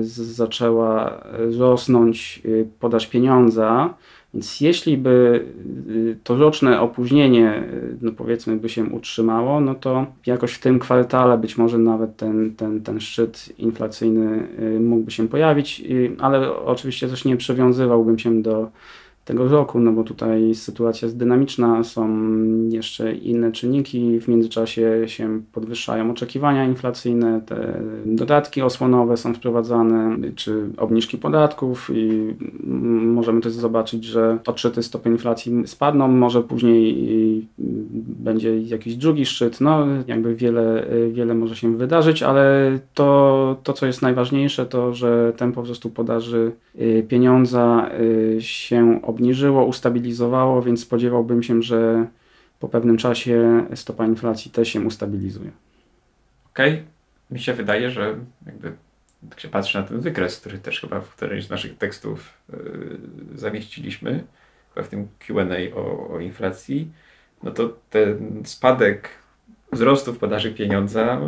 zaczęła 0.00 1.22
rosnąć 1.58 2.42
podaż 2.80 3.06
pieniądza. 3.06 3.94
Więc 4.36 4.60
jeśli 4.60 4.98
by 4.98 5.44
y, 5.88 6.16
to 6.24 6.36
roczne 6.36 6.80
opóźnienie, 6.80 7.62
y, 7.72 7.96
no 8.00 8.12
powiedzmy, 8.12 8.56
by 8.56 8.68
się 8.68 8.84
utrzymało, 8.84 9.60
no 9.60 9.74
to 9.74 10.06
jakoś 10.26 10.52
w 10.52 10.60
tym 10.60 10.78
kwartale 10.78 11.38
być 11.38 11.58
może 11.58 11.78
nawet 11.78 12.16
ten, 12.16 12.54
ten, 12.54 12.82
ten 12.82 13.00
szczyt 13.00 13.52
inflacyjny 13.58 14.48
y, 14.58 14.80
mógłby 14.80 15.10
się 15.10 15.28
pojawić, 15.28 15.82
ale 16.18 16.56
oczywiście 16.56 17.08
też 17.08 17.24
nie 17.24 17.36
przywiązywałbym 17.36 18.18
się 18.18 18.42
do 18.42 18.70
tego 19.26 19.48
roku, 19.48 19.80
no 19.80 19.92
bo 19.92 20.04
tutaj 20.04 20.54
sytuacja 20.54 21.06
jest 21.06 21.18
dynamiczna, 21.18 21.84
są 21.84 22.08
jeszcze 22.68 23.14
inne 23.14 23.52
czynniki, 23.52 24.20
w 24.20 24.28
międzyczasie 24.28 25.02
się 25.06 25.40
podwyższają 25.52 26.10
oczekiwania 26.10 26.64
inflacyjne, 26.64 27.40
te 27.46 27.82
dodatki 28.04 28.62
osłonowe 28.62 29.16
są 29.16 29.34
wprowadzane, 29.34 30.16
czy 30.34 30.70
obniżki 30.76 31.18
podatków 31.18 31.90
i 31.94 32.34
możemy 33.16 33.40
też 33.40 33.52
zobaczyć, 33.52 34.04
że 34.04 34.38
odczyty 34.46 34.82
stopień 34.82 35.12
inflacji 35.12 35.66
spadną, 35.66 36.08
może 36.08 36.42
później 36.42 37.46
będzie 37.98 38.60
jakiś 38.60 38.96
drugi 38.96 39.26
szczyt, 39.26 39.60
no 39.60 39.86
jakby 40.06 40.34
wiele, 40.34 40.86
wiele 41.12 41.34
może 41.34 41.56
się 41.56 41.76
wydarzyć, 41.76 42.22
ale 42.22 42.78
to, 42.94 43.56
to 43.62 43.72
co 43.72 43.86
jest 43.86 44.02
najważniejsze, 44.02 44.66
to 44.66 44.94
że 44.94 45.32
tempo 45.36 45.62
wzrostu 45.62 45.90
podaży 45.90 46.52
y, 46.80 47.06
pieniądza 47.08 47.90
y, 48.00 48.36
się 48.40 49.00
obniżyło, 49.16 49.64
ustabilizowało, 49.64 50.62
więc 50.62 50.80
spodziewałbym 50.80 51.42
się, 51.42 51.62
że 51.62 52.06
po 52.60 52.68
pewnym 52.68 52.96
czasie 52.96 53.66
stopa 53.74 54.06
inflacji 54.06 54.50
też 54.50 54.68
się 54.68 54.80
ustabilizuje. 54.80 55.50
Okej, 56.52 56.72
okay. 56.72 56.84
mi 57.30 57.40
się 57.40 57.54
wydaje, 57.54 57.90
że 57.90 58.14
jakby 58.46 58.72
tak 59.30 59.40
się 59.40 59.48
patrzy 59.48 59.78
na 59.78 59.84
ten 59.84 60.00
wykres, 60.00 60.40
który 60.40 60.58
też 60.58 60.80
chyba 60.80 61.00
w 61.00 61.14
którymś 61.14 61.46
z 61.46 61.50
naszych 61.50 61.78
tekstów 61.78 62.32
yy, 62.52 62.98
zamieściliśmy, 63.34 64.24
chyba 64.74 64.86
w 64.86 64.88
tym 64.88 65.08
Q&A 65.18 65.76
o, 65.76 66.08
o 66.14 66.20
inflacji, 66.20 66.90
no 67.42 67.50
to 67.50 67.76
ten 67.90 68.42
spadek 68.44 69.08
wzrostów 69.72 70.18
podaży 70.18 70.50
pieniądza 70.54 71.20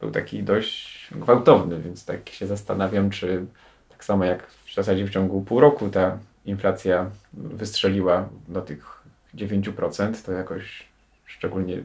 był 0.00 0.10
taki 0.10 0.42
dość 0.42 1.08
gwałtowny, 1.12 1.80
więc 1.82 2.04
tak 2.04 2.28
się 2.28 2.46
zastanawiam, 2.46 3.10
czy 3.10 3.46
tak 3.88 4.04
samo 4.04 4.24
jak 4.24 4.46
w 4.46 4.74
zasadzie 4.74 5.04
w 5.04 5.10
ciągu 5.10 5.42
pół 5.42 5.60
roku 5.60 5.88
ta 5.88 6.18
inflacja 6.48 7.10
wystrzeliła 7.32 8.28
do 8.48 8.60
tych 8.60 9.02
9%, 9.34 10.26
to 10.26 10.32
jakoś 10.32 10.84
szczególnie 11.26 11.76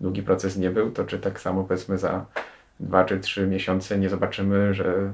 długi 0.00 0.22
proces 0.22 0.56
nie 0.56 0.70
był, 0.70 0.90
to 0.90 1.04
czy 1.04 1.18
tak 1.18 1.40
samo 1.40 1.64
powiedzmy 1.64 1.98
za 1.98 2.26
dwa 2.80 3.04
czy 3.04 3.20
trzy 3.20 3.46
miesiące 3.46 3.98
nie 3.98 4.08
zobaczymy, 4.08 4.74
że 4.74 5.12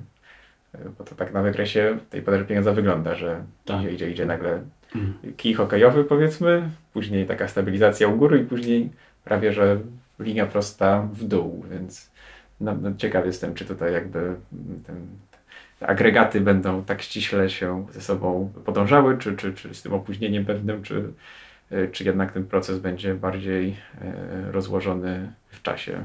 bo 0.99 1.05
to 1.05 1.15
tak 1.15 1.33
na 1.33 1.43
wykresie 1.43 1.99
tej 2.11 2.23
podaży 2.23 2.45
pieniądza 2.45 2.73
wygląda, 2.73 3.15
że 3.15 3.43
Tak. 3.65 3.81
idzie, 3.81 3.91
idzie, 3.93 4.11
idzie 4.11 4.27
nagle 4.27 4.63
Mhm. 4.95 5.35
kij 5.37 5.55
hokejowy 5.55 6.05
powiedzmy, 6.05 6.71
później 6.93 7.27
taka 7.27 7.49
stabilizacja 7.49 8.09
u 8.09 8.17
góry 8.17 8.39
i 8.39 8.45
później 8.45 8.91
prawie, 9.25 9.53
że 9.53 9.81
linia 10.19 10.47
prosta 10.47 11.09
w 11.13 11.25
dół, 11.25 11.65
więc 11.71 12.11
no, 12.61 12.75
no, 12.83 12.91
ciekaw 12.97 13.27
jestem, 13.27 13.55
czy 13.55 13.65
tutaj 13.65 13.93
jakby 13.93 14.35
ten, 14.87 14.97
te 15.26 15.26
agregaty 15.81 16.41
będą 16.41 16.85
tak 16.85 17.03
ściśle 17.03 17.51
się 17.51 17.87
ze 17.93 18.01
sobą 18.01 18.53
podążały, 18.65 19.19
czy, 19.19 19.37
czy, 19.37 19.55
czy 19.55 19.75
z 19.75 19.83
tym 19.83 19.93
opóźnieniem 19.93 20.45
pewnym, 20.45 20.83
czy, 20.83 21.13
e, 21.71 21.89
czy 21.89 22.05
jednak 22.05 22.33
ten 22.33 22.47
proces 22.47 22.79
będzie 22.79 23.15
bardziej 23.15 23.77
e, 24.01 24.53
rozłożony 24.53 25.33
w 25.49 25.63
czasie. 25.63 25.93
E, 25.93 26.03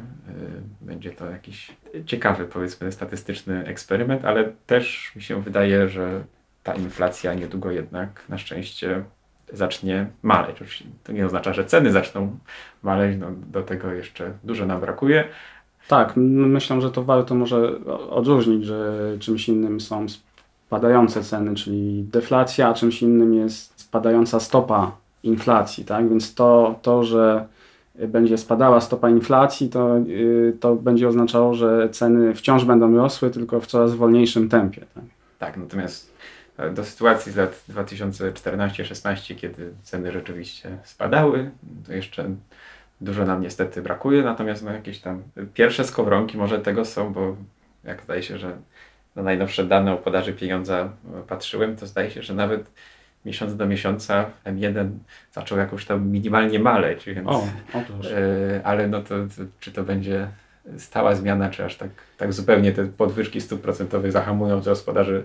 Będzie 0.82 1.12
to 1.12 1.32
jakiś 1.32 1.72
ciekawy, 2.06 2.46
powiedzmy, 2.46 2.92
statystyczny 2.92 3.66
eksperyment, 3.66 4.26
ale 4.26 4.52
też 4.66 5.12
mi 5.16 5.22
się 5.22 5.42
wydaje, 5.42 5.90
że 5.90 6.24
ta 6.64 6.74
inflacja 6.74 7.34
niedługo 7.34 7.72
jednak 7.72 8.24
na 8.30 8.38
szczęście 8.38 9.04
zacznie 9.54 10.06
maleć. 10.22 10.84
To 11.04 11.12
nie 11.12 11.26
oznacza, 11.26 11.54
że 11.54 11.66
ceny 11.66 11.92
zaczną 11.92 12.38
maleć, 12.84 13.18
no, 13.20 13.28
do 13.32 13.64
tego 13.64 13.94
jeszcze 13.94 14.34
dużo 14.44 14.66
nam 14.66 14.82
brakuje. 14.82 15.24
Tak, 15.88 16.14
myślę, 16.16 16.82
że 16.82 16.92
to 16.92 17.04
warto 17.04 17.36
może 17.36 17.86
odróżnić, 18.10 18.66
że 18.66 18.98
czymś 19.20 19.50
innym 19.50 19.82
są 19.82 20.06
spadające 20.68 21.24
ceny, 21.24 21.56
czyli 21.56 22.04
deflacja, 22.04 22.70
a 22.70 22.74
czymś 22.74 23.02
innym 23.02 23.34
jest 23.34 23.82
spadająca 23.82 24.40
stopa 24.40 24.92
inflacji, 25.24 25.86
tak? 25.86 26.10
Więc 26.10 26.36
to, 26.36 26.76
to 26.82 27.04
że 27.04 27.46
będzie 28.08 28.38
spadała 28.38 28.82
stopa 28.82 29.10
inflacji, 29.10 29.70
to, 29.70 29.98
y, 29.98 30.58
to 30.60 30.76
będzie 30.76 31.08
oznaczało, 31.08 31.54
że 31.54 31.90
ceny 31.90 32.34
wciąż 32.34 32.66
będą 32.66 32.96
rosły, 32.96 33.30
tylko 33.30 33.62
w 33.62 33.68
coraz 33.68 33.94
wolniejszym 33.94 34.50
tempie. 34.50 34.86
Tak? 34.96 35.04
Tak, 35.40 35.58
natomiast 35.58 36.14
e, 36.58 36.70
do 36.70 36.84
sytuacji 36.84 37.32
z 37.32 37.36
lat 37.36 37.64
2014-16, 37.70 39.36
kiedy 39.36 39.74
ceny 39.84 40.12
rzeczywiście 40.12 40.78
spadały, 40.84 41.52
to 41.88 41.94
jeszcze 41.94 42.36
dużo 43.02 43.26
nam 43.26 43.42
niestety 43.42 43.82
brakuje, 43.82 44.24
natomiast 44.24 44.64
no, 44.64 44.72
jakieś 44.72 45.00
tam 45.00 45.24
pierwsze 45.54 45.84
skowronki 45.84 46.38
może 46.38 46.60
tego 46.60 46.86
są, 46.86 47.14
bo 47.14 47.36
jak 47.84 48.04
zdaje 48.04 48.24
się, 48.24 48.38
że 48.38 48.58
na 49.16 49.24
najnowsze 49.24 49.64
dane 49.64 49.94
o 49.94 49.98
podaży 49.98 50.34
pieniądza 50.34 50.90
e, 51.20 51.24
patrzyłem, 51.28 51.76
to 51.76 51.88
zdaje 51.88 52.12
się, 52.12 52.24
że 52.24 52.34
nawet 52.34 52.72
miesiąc 53.26 53.56
do 53.56 53.66
miesiąca 53.66 54.26
M1 54.46 54.90
zaczął 55.32 55.58
jakoś 55.58 55.86
tam 55.86 56.08
minimalnie 56.08 56.60
maleć, 56.60 57.06
więc... 57.06 57.28
O. 57.28 57.48
E, 58.12 58.62
ale 58.64 58.88
no 58.88 59.02
to, 59.02 59.16
to 59.16 59.44
czy 59.60 59.72
to 59.72 59.84
będzie 59.84 60.28
stała 60.78 61.16
zmiana, 61.16 61.50
czy 61.50 61.66
aż 61.66 61.76
tak, 61.78 61.90
tak 62.18 62.34
zupełnie 62.34 62.72
te 62.72 62.86
podwyżki 62.86 63.42
stóp 63.42 63.62
procentowych 63.62 64.12
zahamują 64.12 64.60
wzrost 64.60 64.86
podaży 64.86 65.24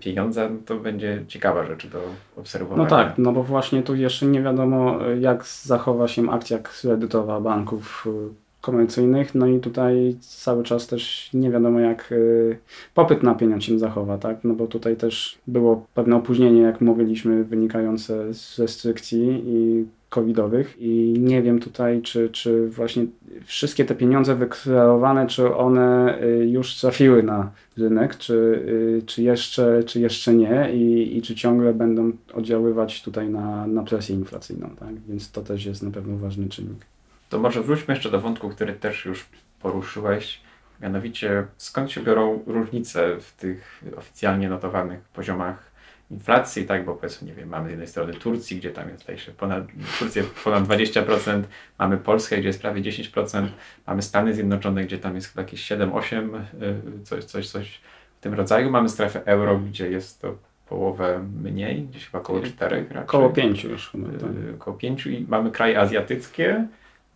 pieniądza, 0.00 0.48
no 0.48 0.56
to 0.66 0.76
będzie 0.76 1.24
ciekawa 1.28 1.64
rzecz 1.64 1.86
do 1.86 2.00
obserwowania. 2.36 2.82
No 2.82 2.90
tak, 2.90 3.18
no 3.18 3.32
bo 3.32 3.42
właśnie 3.42 3.82
tu 3.82 3.94
jeszcze 3.94 4.26
nie 4.26 4.42
wiadomo, 4.42 4.98
jak 5.20 5.44
zachowa 5.46 6.08
się 6.08 6.30
akcja 6.30 6.58
kredytowa 6.58 7.40
banków 7.40 8.06
y, 8.06 8.34
komercyjnych, 8.60 9.34
no 9.34 9.46
i 9.46 9.60
tutaj 9.60 10.16
cały 10.20 10.64
czas 10.64 10.86
też 10.86 11.30
nie 11.34 11.50
wiadomo, 11.50 11.80
jak 11.80 12.12
y, 12.12 12.58
popyt 12.94 13.22
na 13.22 13.34
pieniądz 13.34 13.64
się 13.64 13.78
zachowa, 13.78 14.18
tak? 14.18 14.44
No 14.44 14.54
bo 14.54 14.66
tutaj 14.66 14.96
też 14.96 15.38
było 15.46 15.86
pewne 15.94 16.16
opóźnienie, 16.16 16.62
jak 16.62 16.80
mówiliśmy, 16.80 17.44
wynikające 17.44 18.34
z 18.34 18.58
restrykcji 18.58 19.42
i 19.46 19.86
covidowych 20.08 20.76
i 20.78 21.14
nie 21.18 21.42
wiem 21.42 21.60
tutaj, 21.60 22.02
czy, 22.02 22.28
czy 22.28 22.68
właśnie 22.68 23.06
wszystkie 23.44 23.84
te 23.84 23.94
pieniądze 23.94 24.34
wykreowane, 24.34 25.26
czy 25.26 25.54
one 25.54 26.18
y, 26.22 26.48
już 26.48 26.76
trafiły 26.76 27.22
na 27.22 27.50
rynek, 27.76 28.16
czy, 28.16 28.34
y, 28.34 29.02
czy, 29.06 29.22
jeszcze, 29.22 29.84
czy 29.84 30.00
jeszcze 30.00 30.34
nie 30.34 30.72
i, 30.72 31.16
i 31.16 31.22
czy 31.22 31.34
ciągle 31.34 31.74
będą 31.74 32.12
oddziaływać 32.34 33.02
tutaj 33.02 33.28
na, 33.28 33.66
na 33.66 33.82
presję 33.82 34.14
inflacyjną, 34.14 34.70
tak? 34.80 35.00
Więc 35.08 35.30
to 35.30 35.42
też 35.42 35.64
jest 35.64 35.82
na 35.82 35.90
pewno 35.90 36.16
ważny 36.16 36.48
czynnik. 36.48 36.86
To 37.28 37.38
może 37.38 37.62
wróćmy 37.62 37.94
jeszcze 37.94 38.10
do 38.10 38.20
wątku, 38.20 38.48
który 38.48 38.72
też 38.72 39.04
już 39.04 39.26
poruszyłeś, 39.62 40.40
mianowicie 40.82 41.46
skąd 41.56 41.90
się 41.90 42.00
biorą 42.00 42.42
różnice 42.46 43.20
w 43.20 43.32
tych 43.32 43.84
oficjalnie 43.96 44.48
notowanych 44.48 45.00
poziomach 45.00 45.67
inflacji, 46.10 46.64
tak, 46.64 46.84
bo 46.84 46.94
powiedzmy, 46.94 47.28
nie 47.28 47.34
wiem, 47.34 47.48
mamy 47.48 47.68
z 47.68 47.70
jednej 47.70 47.88
strony 47.88 48.14
Turcji, 48.14 48.56
gdzie 48.56 48.70
tam 48.70 48.88
jest, 48.88 49.24
się, 49.24 49.32
ponad, 49.32 49.64
Turcję 49.98 50.24
ponad 50.44 50.64
20%, 50.64 51.42
mamy 51.78 51.98
Polskę, 51.98 52.38
gdzie 52.38 52.48
jest 52.48 52.60
prawie 52.60 52.82
10%, 52.82 53.46
mamy 53.86 54.02
Stany 54.02 54.34
Zjednoczone, 54.34 54.84
gdzie 54.84 54.98
tam 54.98 55.14
jest 55.14 55.36
jakieś 55.36 55.68
7-8, 55.68 56.40
y, 56.62 57.04
coś, 57.04 57.24
coś, 57.24 57.50
coś 57.50 57.80
w 58.18 58.20
tym 58.20 58.34
rodzaju, 58.34 58.70
mamy 58.70 58.88
strefę 58.88 59.22
euro, 59.24 59.58
gdzie 59.58 59.90
jest 59.90 60.20
to 60.20 60.36
połowę 60.68 61.24
mniej, 61.42 61.82
gdzieś 61.82 62.06
chyba 62.06 62.18
około 62.18 62.40
4 62.40 62.86
raczej. 62.90 63.06
Koło 63.06 63.30
pięciu 63.30 63.68
już 63.68 63.90
chyba. 63.90 64.08
Tak. 64.08 64.30
Y, 64.30 64.54
około 64.54 64.76
5 64.76 65.06
i 65.06 65.26
mamy 65.28 65.50
kraje 65.50 65.80
azjatyckie, 65.80 66.66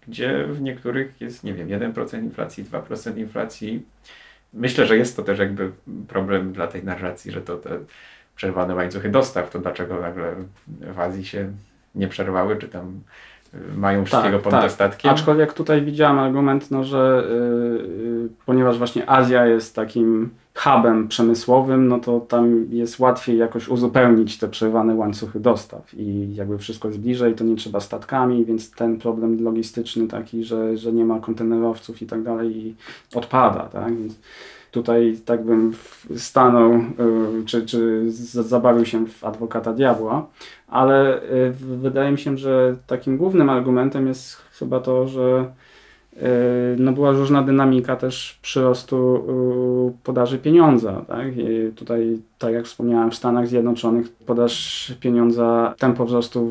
gdzie 0.08 0.46
w 0.46 0.60
niektórych 0.60 1.20
jest, 1.20 1.44
nie 1.44 1.54
wiem, 1.54 1.68
1% 1.68 2.22
inflacji, 2.22 2.64
2% 2.64 3.18
inflacji. 3.18 3.82
Myślę, 4.52 4.86
że 4.86 4.96
jest 4.96 5.16
to 5.16 5.22
też 5.22 5.38
jakby 5.38 5.72
problem 6.08 6.52
dla 6.52 6.66
tej 6.66 6.84
narracji, 6.84 7.32
że 7.32 7.40
to 7.40 7.56
te 7.56 7.78
przerwane 8.36 8.74
łańcuchy 8.74 9.08
dostaw, 9.08 9.50
to 9.50 9.58
dlaczego 9.58 10.00
nagle 10.00 10.34
w 10.66 11.00
Azji 11.00 11.24
się 11.24 11.52
nie 11.94 12.08
przerwały, 12.08 12.56
czy 12.56 12.68
tam 12.68 13.00
y, 13.54 13.76
mają 13.76 14.04
wszystkiego 14.04 14.38
pod 14.38 14.52
dostatkiem. 14.52 15.10
Aczkolwiek 15.10 15.52
tutaj 15.52 15.82
widziałem 15.82 16.18
argument, 16.18 16.70
no, 16.70 16.84
że 16.84 17.24
y, 17.24 17.32
y, 17.34 18.28
ponieważ 18.46 18.78
właśnie 18.78 19.10
Azja 19.10 19.46
jest 19.46 19.76
takim 19.76 20.30
hubem 20.54 21.08
przemysłowym, 21.08 21.88
no 21.88 21.98
to 21.98 22.20
tam 22.20 22.66
jest 22.70 22.98
łatwiej 22.98 23.38
jakoś 23.38 23.68
uzupełnić 23.68 24.38
te 24.38 24.48
przerwane 24.48 24.94
łańcuchy 24.94 25.40
dostaw 25.40 25.94
i 25.94 26.34
jakby 26.34 26.58
wszystko 26.58 26.88
jest 26.88 27.00
bliżej, 27.00 27.34
to 27.34 27.44
nie 27.44 27.56
trzeba 27.56 27.80
statkami, 27.80 28.44
więc 28.44 28.70
ten 28.70 28.98
problem 28.98 29.44
logistyczny 29.44 30.08
taki, 30.08 30.44
że, 30.44 30.76
że 30.76 30.92
nie 30.92 31.04
ma 31.04 31.20
kontenerowców 31.20 32.02
i 32.02 32.06
tak 32.06 32.22
dalej 32.22 32.74
odpada, 33.14 33.60
tak? 33.60 33.96
Więc 33.96 34.14
tutaj 34.72 35.18
tak 35.24 35.44
bym 35.44 35.72
stanął, 36.16 36.72
y, 36.72 37.44
czy, 37.46 37.66
czy 37.66 38.04
zabawił 38.42 38.86
się 38.86 39.06
w 39.06 39.24
adwokata 39.24 39.72
diabła, 39.72 40.26
ale 40.68 41.22
y, 41.22 41.52
wydaje 41.60 42.12
mi 42.12 42.18
się, 42.18 42.38
że 42.38 42.76
takim 42.86 43.16
głównym 43.16 43.50
argumentem 43.50 44.06
jest 44.06 44.36
chyba 44.36 44.80
to, 44.80 45.08
że 45.08 45.52
y, 46.16 46.18
no 46.78 46.92
była 46.92 47.10
różna 47.10 47.42
dynamika 47.42 47.96
też 47.96 48.38
przyrostu 48.42 49.26
podaży 50.04 50.38
pieniądza. 50.38 51.04
Tak? 51.08 51.36
I 51.36 51.72
tutaj, 51.76 52.18
tak 52.38 52.54
jak 52.54 52.64
wspomniałem, 52.64 53.10
w 53.10 53.16
Stanach 53.16 53.48
Zjednoczonych 53.48 54.08
podaż 54.26 54.94
pieniądza, 55.00 55.74
tempo 55.78 56.04
wzrostu 56.04 56.50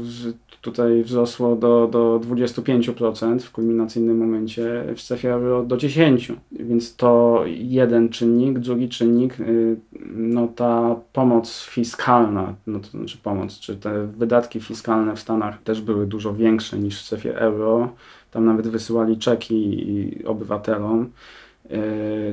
tutaj 0.62 1.04
wzrosło 1.04 1.56
do, 1.56 1.88
do 1.92 2.20
25% 2.20 3.40
w 3.40 3.52
kulminacyjnym 3.52 4.18
momencie, 4.18 4.86
w 4.96 5.02
strefie 5.02 5.34
euro 5.34 5.64
do 5.64 5.78
10%. 5.78 6.36
Więc 6.52 6.96
to 6.96 7.44
jeden 7.48 8.10
czynnik. 8.10 8.60
Drugi 8.60 8.90
czynnik, 8.90 9.40
y, 9.40 9.78
no 10.16 10.48
ta 10.48 10.96
pomoc 11.14 11.64
fiskalna, 11.64 12.56
no 12.68 12.80
to 12.80 12.88
znaczy 12.88 13.18
pomoc, 13.24 13.60
czy 13.60 13.76
te 13.76 14.08
wydatki 14.08 14.60
fiskalne 14.60 15.16
w 15.16 15.20
Stanach 15.20 15.64
też 15.64 15.82
były 15.82 16.08
dużo 16.08 16.34
większe 16.34 16.80
niż 16.80 17.02
w 17.02 17.06
strefie 17.06 17.38
euro. 17.38 17.90
Tam 18.32 18.46
nawet 18.46 18.68
wysyłali 18.68 19.18
czeki 19.18 20.24
obywatelom, 20.26 21.10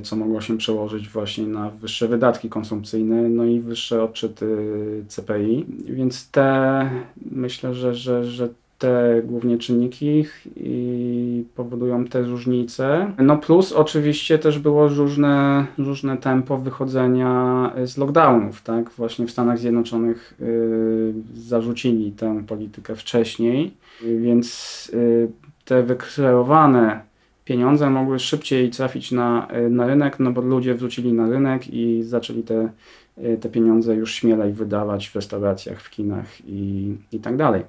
co 0.02 0.16
mogło 0.16 0.40
się 0.40 0.58
przełożyć 0.58 1.08
właśnie 1.08 1.46
na 1.46 1.70
wyższe 1.70 2.08
wydatki 2.08 2.48
konsumpcyjne, 2.48 3.28
no 3.28 3.44
i 3.44 3.60
wyższe 3.60 4.02
odczyty 4.02 4.46
CPI. 5.08 5.66
Więc 5.84 6.30
te, 6.30 6.90
myślę, 7.30 7.74
że, 7.74 7.94
że, 7.94 8.24
że 8.24 8.48
te 8.78 9.22
głównie 9.24 9.58
czynniki 9.58 10.24
i 10.56 11.44
powodują 11.56 12.04
te 12.04 12.22
różnice. 12.22 13.12
No 13.18 13.36
plus 13.36 13.72
oczywiście 13.72 14.38
też 14.38 14.58
było 14.58 14.88
różne, 14.88 15.66
różne 15.78 16.16
tempo 16.16 16.58
wychodzenia 16.58 17.72
z 17.84 17.96
lockdownów, 17.96 18.62
tak? 18.62 18.90
Właśnie 18.90 19.26
w 19.26 19.30
Stanach 19.30 19.58
Zjednoczonych 19.58 20.34
y, 20.40 21.14
zarzucili 21.34 22.12
tę 22.12 22.44
politykę 22.46 22.96
wcześniej, 22.96 23.70
więc 24.02 24.90
y, 24.94 25.28
te 25.64 25.82
wykreowane 25.82 27.07
pieniądze 27.48 27.90
mogły 27.90 28.18
szybciej 28.18 28.70
trafić 28.70 29.12
na, 29.12 29.48
y, 29.66 29.70
na 29.70 29.86
rynek, 29.86 30.20
no 30.20 30.32
bo 30.32 30.40
ludzie 30.40 30.74
wrócili 30.74 31.12
na 31.12 31.28
rynek 31.28 31.74
i 31.74 32.02
zaczęli 32.02 32.42
te, 32.42 32.68
y, 33.18 33.38
te 33.40 33.48
pieniądze 33.48 33.94
już 33.94 34.14
śmielej 34.14 34.52
wydawać 34.52 35.08
w 35.08 35.14
restauracjach, 35.14 35.80
w 35.80 35.90
kinach 35.90 36.26
i, 36.46 36.94
i 37.12 37.20
tak 37.20 37.36
dalej. 37.36 37.62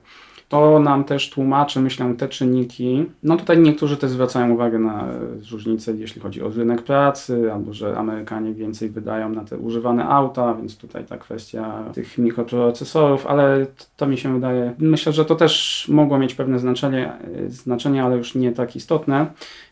To 0.49 0.79
nam 0.79 1.03
też 1.03 1.29
tłumaczy, 1.29 1.79
myślę, 1.79 2.15
te 2.17 2.27
czynniki. 2.27 3.05
No 3.23 3.37
tutaj 3.37 3.57
niektórzy 3.57 3.97
też 3.97 4.11
zwracają 4.11 4.53
uwagę 4.53 4.79
na 4.79 5.07
e, 5.07 5.19
różnice, 5.51 5.93
jeśli 5.93 6.21
chodzi 6.21 6.41
o 6.41 6.49
rynek 6.49 6.81
pracy, 6.81 7.53
albo 7.53 7.73
że 7.73 7.97
Amerykanie 7.97 8.53
więcej 8.53 8.89
wydają 8.89 9.29
na 9.29 9.43
te 9.43 9.57
używane 9.57 10.05
auta, 10.05 10.53
więc 10.53 10.77
tutaj 10.77 11.05
ta 11.05 11.17
kwestia 11.17 11.83
tych 11.93 12.17
mikroprocesorów, 12.17 13.27
ale 13.27 13.65
to 13.97 14.07
mi 14.07 14.17
się 14.17 14.33
wydaje, 14.33 14.73
myślę, 14.79 15.13
że 15.13 15.25
to 15.25 15.35
też 15.35 15.85
mogło 15.91 16.19
mieć 16.19 16.35
pewne 16.35 16.59
znaczenie, 16.59 17.13
znaczenie 17.47 18.03
ale 18.03 18.17
już 18.17 18.35
nie 18.35 18.51
tak 18.51 18.75
istotne. 18.75 19.27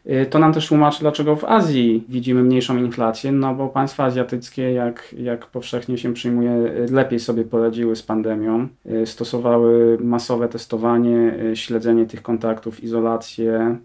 Y, 0.10 0.26
to 0.26 0.40
nam 0.40 0.54
też 0.54 0.68
tłumaczy, 0.68 1.00
dlaczego 1.00 1.36
w 1.36 1.46
Azji 1.46 2.04
widzimy 2.10 2.44
mniejszą 2.44 2.78
inflację, 2.78 3.32
no 3.32 3.56
bo 3.56 3.68
państwa 3.68 4.04
azjatyckie, 4.04 4.72
jak, 4.72 5.16
jak 5.18 5.46
powszechnie 5.46 5.98
się 5.98 6.14
przyjmuje, 6.14 6.52
y, 6.52 6.88
lepiej 6.92 7.20
sobie 7.20 7.44
poradziły 7.44 7.96
z 7.96 8.04
pandemią. 8.04 8.68
Y, 8.86 9.06
stosowały 9.06 9.98
masowe 10.02 10.48
testowanie, 10.50 11.36
śledzenie 11.54 12.06
tych 12.06 12.22
kontaktów, 12.22 12.84
izolację, 12.84 13.78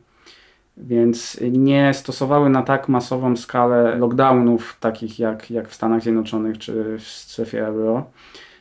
więc 0.76 1.40
nie 1.52 1.94
stosowały 1.94 2.50
na 2.50 2.62
tak 2.62 2.88
masową 2.88 3.36
skalę 3.36 3.96
lockdownów, 3.98 4.76
takich 4.80 5.18
jak, 5.18 5.50
jak 5.50 5.68
w 5.68 5.74
Stanach 5.74 6.02
Zjednoczonych 6.02 6.58
czy 6.58 6.98
w 6.98 7.02
strefie 7.02 7.66
euro. 7.66 8.04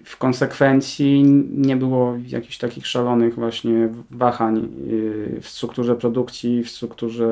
W 0.04 0.18
konsekwencji 0.18 1.24
nie 1.52 1.76
było 1.76 2.18
jakichś 2.28 2.58
takich 2.58 2.88
szalonych 2.88 3.36
właśnie 3.36 3.90
wahań 4.12 4.58
y, 4.58 5.40
w 5.42 5.48
strukturze 5.48 5.96
produkcji, 5.96 6.64
w 6.64 6.70
strukturze, 6.70 7.28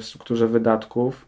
w 0.00 0.04
strukturze 0.04 0.48
wydatków. 0.48 1.26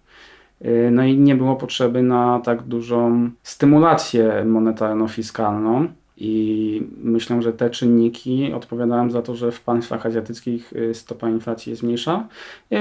Y, 0.65 0.91
no 0.93 1.05
i 1.05 1.19
nie 1.19 1.35
było 1.35 1.57
potrzeby 1.57 2.03
na 2.03 2.41
tak 2.45 2.63
dużą 2.63 3.31
stymulację 3.43 4.45
monetarno-fiskalną. 4.47 5.89
I 6.19 6.83
myślę, 7.03 7.43
że 7.43 7.53
te 7.53 7.71
czynniki 7.71 8.53
odpowiadają 8.53 9.11
za 9.11 9.23
to, 9.23 9.35
że 9.35 9.53
w 9.53 9.61
państwach 9.61 10.07
azjatyckich 10.07 10.73
y, 10.73 10.95
stopa 10.95 11.29
inflacji 11.29 11.71
jest 11.71 11.83
mniejsza. 11.83 12.29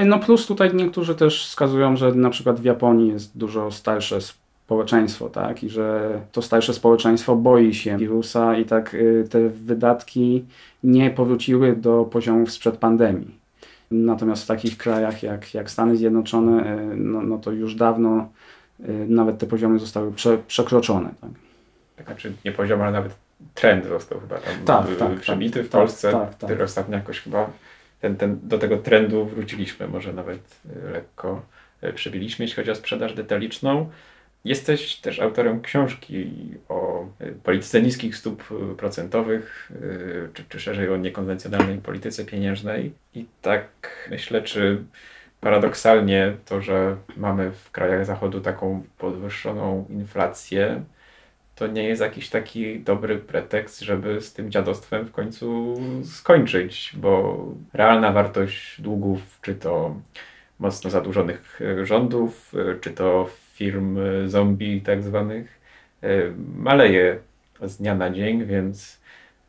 No 0.05 0.19
plus 0.19 0.47
tutaj 0.47 0.75
niektórzy 0.75 1.15
też 1.15 1.47
wskazują, 1.47 1.95
że 1.95 2.11
na 2.11 2.29
przykład 2.29 2.59
w 2.59 2.63
Japonii 2.63 3.09
jest 3.09 3.37
dużo 3.37 3.71
starsze 3.71 4.21
społeczeństwo, 4.65 5.29
tak? 5.29 5.63
I 5.63 5.69
że 5.69 6.19
to 6.31 6.41
starsze 6.41 6.73
społeczeństwo 6.73 7.35
boi 7.35 7.73
się 7.73 7.97
wirusa 7.97 8.57
i 8.57 8.65
tak 8.65 8.93
y, 8.93 9.27
te 9.29 9.49
wydatki 9.49 10.45
nie 10.83 11.11
powróciły 11.11 11.75
do 11.75 12.03
poziomów 12.03 12.51
sprzed 12.51 12.77
pandemii. 12.77 13.39
Natomiast 13.91 14.43
w 14.43 14.47
takich 14.47 14.77
krajach 14.77 15.23
jak, 15.23 15.53
jak 15.53 15.71
Stany 15.71 15.97
Zjednoczone, 15.97 16.77
y, 16.77 16.95
no, 16.95 17.21
no 17.21 17.37
to 17.37 17.51
już 17.51 17.75
dawno 17.75 18.29
y, 18.79 19.05
nawet 19.09 19.37
te 19.37 19.45
poziomy 19.45 19.79
zostały 19.79 20.11
prze, 20.11 20.37
przekroczone. 20.37 21.09
Tak? 21.21 21.29
tak, 21.95 22.05
znaczy 22.05 22.33
nie 22.45 22.51
poziom, 22.51 22.81
ale 22.81 22.91
nawet 22.91 23.15
trend 23.53 23.85
został 23.85 24.19
chyba 24.19 24.35
tam 24.35 24.53
tak, 24.65 24.95
tak, 24.95 25.19
przebity 25.19 25.59
tak, 25.59 25.67
w 25.67 25.69
Polsce. 25.69 26.11
Tak, 26.11 26.35
tak, 26.35 26.49
tak. 26.49 26.61
ostatnio 26.61 26.97
jakoś 26.97 27.19
chyba 27.19 27.49
ten, 28.01 28.15
ten, 28.15 28.39
do 28.43 28.57
tego 28.57 28.77
trendu 28.77 29.25
wróciliśmy, 29.25 29.87
może 29.87 30.13
nawet 30.13 30.61
lekko 30.93 31.41
przebiliśmy, 31.95 32.45
jeśli 32.45 32.55
chodzi 32.55 32.71
o 32.71 32.75
sprzedaż 32.75 33.13
detaliczną. 33.13 33.89
Jesteś 34.45 34.95
też 34.95 35.19
autorem 35.19 35.61
książki 35.61 36.31
o 36.69 37.05
y, 37.21 37.31
polityce 37.43 37.81
niskich 37.81 38.15
stóp 38.15 38.43
y, 38.71 38.75
procentowych, 38.75 39.71
y, 39.75 40.29
czy, 40.33 40.43
czy 40.49 40.59
szerzej 40.59 40.89
o 40.89 40.97
niekonwencjonalnej 40.97 41.77
polityce 41.77 42.25
pieniężnej. 42.25 42.93
I 43.13 43.25
tak 43.41 43.67
myślę, 44.11 44.41
czy 44.41 44.83
paradoksalnie 45.41 46.37
to, 46.45 46.61
że 46.61 46.97
mamy 47.17 47.51
w 47.51 47.71
krajach 47.71 48.05
Zachodu 48.05 48.41
taką 48.41 48.83
podwyższoną 48.97 49.85
inflację, 49.89 50.83
to 51.55 51.67
nie 51.67 51.83
jest 51.83 52.01
jakiś 52.01 52.29
taki 52.29 52.79
dobry 52.79 53.17
pretekst, 53.17 53.79
żeby 53.79 54.21
z 54.21 54.33
tym 54.33 54.51
dziadostwem 54.51 55.05
w 55.05 55.11
końcu 55.11 55.75
skończyć, 56.03 56.93
bo 56.95 57.45
realna 57.73 58.11
wartość 58.11 58.81
długów, 58.81 59.39
czy 59.41 59.55
to 59.55 59.95
mocno 60.59 60.89
zadłużonych 60.89 61.59
rządów, 61.83 62.53
czy 62.81 62.91
to 62.91 63.29
firm 63.55 63.97
e, 63.97 64.29
zombie 64.29 64.81
tak 64.81 65.03
zwanych 65.03 65.59
e, 66.03 66.07
maleje 66.57 67.19
z 67.61 67.77
dnia 67.77 67.95
na 67.95 68.09
dzień, 68.09 68.45
więc 68.45 69.01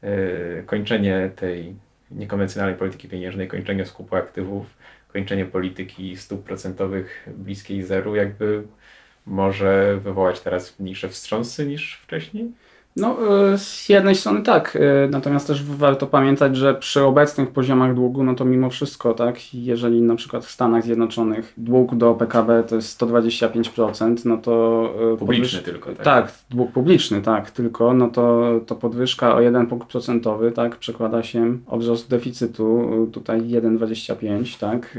e, 0.03 0.63
kończenie 0.63 1.31
tej 1.37 1.75
niekonwencjonalnej 2.11 2.79
polityki 2.79 3.09
pieniężnej, 3.09 3.49
kończenie 3.49 3.87
skupu 3.87 4.17
aktywów, 4.17 4.67
kończenie 5.13 5.45
polityki 5.45 6.17
stóp 6.17 6.45
procentowych 6.45 7.29
bliskiej 7.37 7.83
zeru 7.83 8.15
jakby 8.15 8.63
może 9.27 10.01
wywołać 10.01 10.41
teraz 10.41 10.81
mniejsze 10.81 11.09
wstrząsy 11.09 11.67
niż 11.67 12.01
wcześniej? 12.03 12.53
No, 12.97 13.17
e, 13.53 13.59
z 13.59 13.89
jednej 13.89 14.15
strony 14.15 14.43
tak, 14.43 14.77
e, 14.77 15.09
natomiast 15.09 15.47
też 15.47 15.65
warto 15.65 16.07
pamiętać, 16.07 16.57
że 16.57 16.75
przy 16.75 17.03
obecnych 17.03 17.51
poziomach 17.51 17.95
długu, 17.95 18.25
no 18.25 18.35
to 18.35 18.45
mimo 18.45 18.71
wszystko, 18.71 19.15
tak, 19.15 19.55
jeżeli 19.55 20.03
na 20.03 20.17
przykład 20.17 20.45
w 20.45 20.51
Stanach 20.51 20.85
Zjednoczonych 20.85 21.53
dług 21.57 21.95
do 21.95 22.15
PKB 22.15 22.65
to 22.69 22.77
jest 22.77 23.01
125%, 23.01 24.17
no 24.25 24.37
to... 24.37 24.89
E, 25.15 25.17
publiczny 25.17 25.61
tylko, 25.61 25.93
tak? 25.93 26.05
Tak, 26.05 26.33
dług 26.51 26.73
publiczny, 26.73 27.23
tak, 27.23 27.51
tylko, 27.51 27.95
no 27.95 28.09
to, 28.09 28.53
to 28.67 28.75
podwyżka 28.75 29.35
o 29.35 29.41
1 29.41 29.67
punkt 29.67 29.89
procentowy, 29.89 30.53
tak, 30.53 30.77
przekłada 30.77 31.23
się 31.23 31.59
o 31.67 31.79
wzrost 31.79 32.11
deficytu, 32.11 33.09
tutaj 33.13 33.41
1,25, 33.41 34.59
tak, 34.61 34.99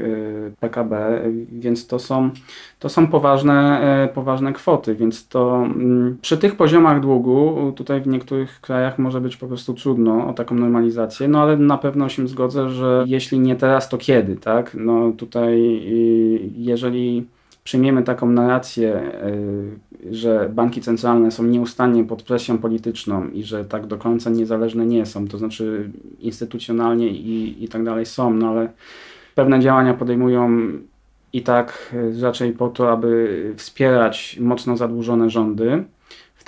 PKB, 0.60 1.22
więc 1.52 1.86
to 1.86 1.98
są, 1.98 2.30
to 2.78 2.88
są 2.88 3.06
poważne, 3.06 4.08
poważne 4.14 4.52
kwoty, 4.52 4.94
więc 4.94 5.28
to 5.28 5.56
mm, 5.56 6.18
przy 6.22 6.38
tych 6.38 6.56
poziomach 6.56 7.00
długu, 7.00 7.72
tutaj 7.76 8.00
w 8.00 8.06
niektórych 8.06 8.60
krajach 8.60 8.98
może 8.98 9.20
być 9.20 9.36
po 9.36 9.46
prostu 9.46 9.74
trudno 9.74 10.28
o 10.28 10.32
taką 10.32 10.54
normalizację, 10.54 11.28
no 11.28 11.42
ale 11.42 11.56
na 11.56 11.78
pewno 11.78 12.08
się 12.08 12.28
zgodzę, 12.28 12.70
że 12.70 13.04
jeśli 13.06 13.38
nie 13.38 13.56
teraz, 13.56 13.88
to 13.88 13.98
kiedy, 13.98 14.36
tak? 14.36 14.74
No 14.74 15.12
tutaj 15.12 15.54
y, 15.92 16.50
jeżeli 16.56 17.26
przyjmiemy 17.64 18.02
taką 18.02 18.30
narrację, 18.30 19.12
y, 20.10 20.14
że 20.14 20.50
banki 20.54 20.80
centralne 20.80 21.30
są 21.30 21.44
nieustannie 21.44 22.04
pod 22.04 22.22
presją 22.22 22.58
polityczną 22.58 23.28
i 23.28 23.42
że 23.42 23.64
tak 23.64 23.86
do 23.86 23.98
końca 23.98 24.30
niezależne 24.30 24.86
nie 24.86 25.06
są, 25.06 25.28
to 25.28 25.38
znaczy 25.38 25.90
instytucjonalnie 26.20 27.08
i, 27.08 27.64
i 27.64 27.68
tak 27.68 27.84
dalej 27.84 28.06
są, 28.06 28.34
no 28.34 28.48
ale 28.48 28.68
pewne 29.34 29.60
działania 29.60 29.94
podejmują 29.94 30.70
i 31.32 31.42
tak 31.42 31.94
y, 32.18 32.22
raczej 32.22 32.52
po 32.52 32.68
to, 32.68 32.92
aby 32.92 33.54
wspierać 33.56 34.36
mocno 34.40 34.76
zadłużone 34.76 35.30
rządy, 35.30 35.84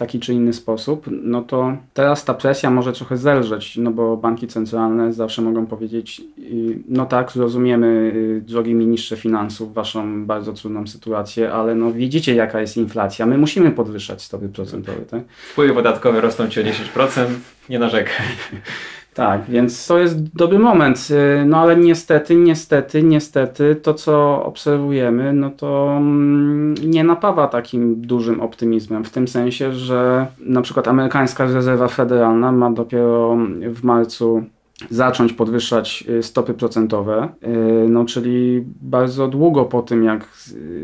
taki 0.00 0.20
czy 0.20 0.34
inny 0.34 0.52
sposób, 0.52 1.06
no 1.22 1.42
to 1.42 1.76
teraz 1.94 2.24
ta 2.24 2.34
presja 2.34 2.70
może 2.70 2.92
trochę 2.92 3.16
zelżeć, 3.16 3.76
no 3.76 3.90
bo 3.90 4.16
banki 4.16 4.46
centralne 4.46 5.12
zawsze 5.12 5.42
mogą 5.42 5.66
powiedzieć, 5.66 6.22
y, 6.38 6.78
no 6.88 7.06
tak, 7.06 7.32
zrozumiemy, 7.32 8.12
y, 8.14 8.42
drogi 8.46 8.74
ministrze 8.74 9.16
finansów, 9.16 9.74
waszą 9.74 10.26
bardzo 10.26 10.52
trudną 10.52 10.86
sytuację, 10.86 11.52
ale 11.52 11.74
no 11.74 11.92
widzicie 11.92 12.34
jaka 12.34 12.60
jest 12.60 12.76
inflacja, 12.76 13.26
my 13.26 13.38
musimy 13.38 13.70
podwyższać 13.70 14.22
stopy 14.22 14.48
procentowe. 14.48 15.00
Tak? 15.00 15.22
Wpływy 15.52 15.74
podatkowe 15.74 16.20
rosną 16.20 16.48
ci 16.48 16.60
o 16.60 16.62
10%, 16.62 17.26
nie 17.68 17.78
narzekaj. 17.78 18.26
Tak, 19.14 19.44
więc 19.44 19.86
to 19.86 19.98
jest 19.98 20.36
dobry 20.36 20.58
moment. 20.58 21.08
Y, 21.10 21.44
no 21.46 21.58
ale 21.58 21.76
niestety, 21.76 22.36
niestety, 22.36 23.02
niestety 23.02 23.76
to, 23.76 23.94
co 23.94 24.44
obserwujemy, 24.44 25.32
no 25.32 25.50
to 25.50 25.94
mm, 25.96 26.74
nie 26.84 27.04
napawa 27.04 27.48
takim 27.48 28.00
dużym 28.00 28.40
optymizmem. 28.40 29.04
W 29.04 29.10
tym 29.10 29.28
sensie, 29.28 29.72
że 29.72 30.26
na 30.40 30.62
przykład 30.62 30.88
amerykańska 30.88 31.44
rezerwa 31.44 31.88
federalna 31.88 32.52
ma 32.52 32.70
dopiero 32.70 33.36
w 33.62 33.84
marcu 33.84 34.44
zacząć 34.90 35.32
podwyższać 35.32 36.04
y, 36.08 36.22
stopy 36.22 36.54
procentowe, 36.54 37.28
y, 37.44 37.88
no 37.88 38.04
czyli 38.04 38.64
bardzo 38.80 39.28
długo 39.28 39.64
po 39.64 39.82
tym, 39.82 40.04
jak 40.04 40.28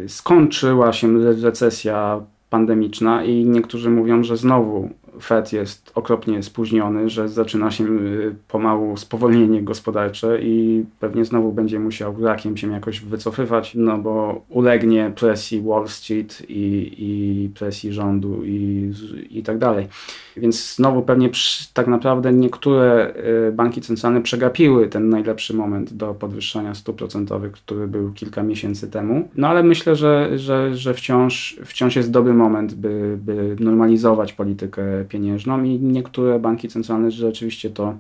skończyła 0.07 0.93
się 0.93 1.19
recesja 1.43 2.21
pandemiczna 2.51 3.25
i 3.25 3.45
niektórzy 3.45 3.91
mówią, 3.91 4.25
że 4.25 4.37
znowu 4.37 4.91
Fed 5.23 5.53
jest 5.53 5.93
okropnie 5.95 6.43
spóźniony, 6.43 7.11
że 7.11 7.29
zaczyna 7.29 7.71
się 7.71 7.85
y, 7.85 8.35
pomału 8.49 8.97
spowolnienie 8.97 9.63
gospodarcze 9.63 10.43
i 10.43 10.85
pewnie 11.01 11.25
znowu 11.25 11.53
będzie 11.53 11.79
musiał 11.79 12.25
rakiem 12.25 12.57
się 12.57 12.73
jakoś 12.73 13.01
wycofywać, 13.01 13.75
no 13.75 13.99
bo 13.99 14.43
ulegnie 14.49 15.13
presji 15.17 15.63
Wall 15.63 15.89
Street 15.89 16.43
i, 16.49 16.95
i 16.99 17.49
presji 17.49 17.93
rządu 17.93 18.45
i, 18.45 18.93
i 19.31 19.43
tak 19.43 19.59
dalej. 19.59 19.89
Więc 20.37 20.75
znowu 20.75 21.03
pewnie 21.03 21.29
przy, 21.29 21.75
tak 21.75 21.87
naprawdę 21.87 22.33
niektóre 22.33 23.15
y, 23.49 23.53
banki 23.53 23.81
centralne 23.81 24.23
przegapiły 24.23 24.89
ten 24.89 25.09
najlepszy 25.09 25.55
moment 25.55 25.93
do 25.93 26.15
podwyższania 26.15 26.75
stóp 26.75 26.97
procentowych, 26.97 27.53
który 27.53 27.89
był 27.89 28.13
kilka 28.13 28.43
miesięcy 28.43 28.91
temu. 28.91 29.29
No 29.37 29.49
ale 29.49 29.63
myślę, 29.63 29.97
że, 29.97 30.39
że, 30.39 30.75
że 30.75 30.95
wciąż, 30.95 31.61
wciąż 31.65 31.97
jest 31.97 32.11
dobry 32.11 32.35
moment, 32.35 32.75
by, 32.75 33.19
by 33.21 33.57
normalizować 33.61 34.33
politykę 34.33 34.83
pieniężną 35.07 35.63
i 35.63 35.79
niektóre 35.79 36.39
banki 36.39 36.69
centralne 36.69 37.11
rzeczywiście 37.11 37.71
to 37.71 37.95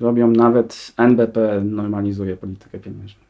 robią. 0.00 0.30
Nawet 0.30 0.92
NBP 0.96 1.60
normalizuje 1.64 2.36
politykę 2.36 2.78
pieniężną. 2.78 3.20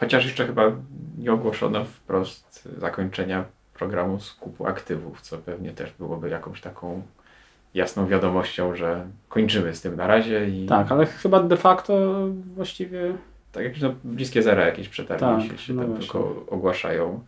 Chociaż 0.00 0.24
jeszcze 0.24 0.46
chyba 0.46 0.72
nie 1.18 1.32
ogłoszono 1.32 1.84
wprost 1.84 2.68
zakończenia 2.78 3.44
programu 3.74 4.20
skupu 4.20 4.66
aktywów, 4.66 5.20
co 5.20 5.38
pewnie 5.38 5.70
też 5.70 5.92
byłoby 5.98 6.28
jakąś 6.28 6.60
taką 6.60 7.02
jasną 7.74 8.06
wiadomością, 8.06 8.74
że 8.74 9.06
kończymy 9.28 9.74
z 9.74 9.80
tym 9.80 9.96
na 9.96 10.06
razie. 10.06 10.48
I... 10.48 10.66
Tak, 10.66 10.92
ale 10.92 11.06
chyba 11.06 11.42
de 11.42 11.56
facto 11.56 12.26
właściwie. 12.54 13.14
Tak, 13.52 13.64
jakieś 13.64 13.80
no, 13.80 13.94
bliskie 14.04 14.42
zera 14.42 14.66
jakieś 14.66 14.88
przetargi 14.88 15.48
tak, 15.48 15.58
się, 15.58 15.58
się 15.58 15.74
no 15.74 15.82
tam 15.82 15.96
tylko 15.96 16.44
ogłaszają. 16.48 17.24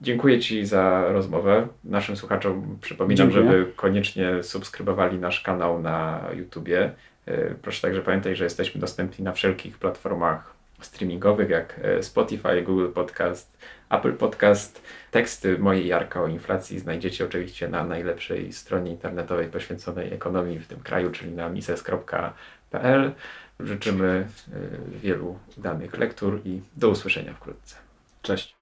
Dziękuję 0.00 0.40
Ci 0.40 0.66
za 0.66 1.12
rozmowę. 1.12 1.68
Naszym 1.84 2.16
słuchaczom 2.16 2.78
przypominam, 2.80 3.30
Dziękuję. 3.30 3.52
żeby 3.52 3.72
koniecznie 3.76 4.42
subskrybowali 4.42 5.18
nasz 5.18 5.40
kanał 5.40 5.82
na 5.82 6.24
YouTubie. 6.36 6.92
E, 7.26 7.54
proszę 7.54 7.82
także 7.82 8.02
pamiętać, 8.02 8.36
że 8.36 8.44
jesteśmy 8.44 8.80
dostępni 8.80 9.24
na 9.24 9.32
wszelkich 9.32 9.78
platformach 9.78 10.54
streamingowych 10.80 11.50
jak 11.50 11.80
e, 11.82 12.02
Spotify, 12.02 12.62
Google 12.62 12.88
Podcast, 12.88 13.58
Apple 13.90 14.12
Podcast. 14.12 14.82
Teksty 15.10 15.58
mojej 15.58 15.86
Jarka 15.86 16.22
o 16.22 16.28
inflacji 16.28 16.78
znajdziecie 16.78 17.24
oczywiście 17.24 17.68
na 17.68 17.84
najlepszej 17.84 18.52
stronie 18.52 18.90
internetowej 18.90 19.48
poświęconej 19.48 20.12
ekonomii 20.14 20.58
w 20.58 20.66
tym 20.66 20.80
kraju, 20.80 21.10
czyli 21.10 21.32
na 21.32 21.48
mises.pl. 21.48 23.12
Życzymy 23.60 24.26
e, 24.52 24.98
wielu 24.98 25.38
danych 25.56 25.98
lektur 25.98 26.40
i 26.44 26.60
do 26.76 26.88
usłyszenia 26.88 27.34
wkrótce. 27.34 27.76
Cześć. 28.22 28.54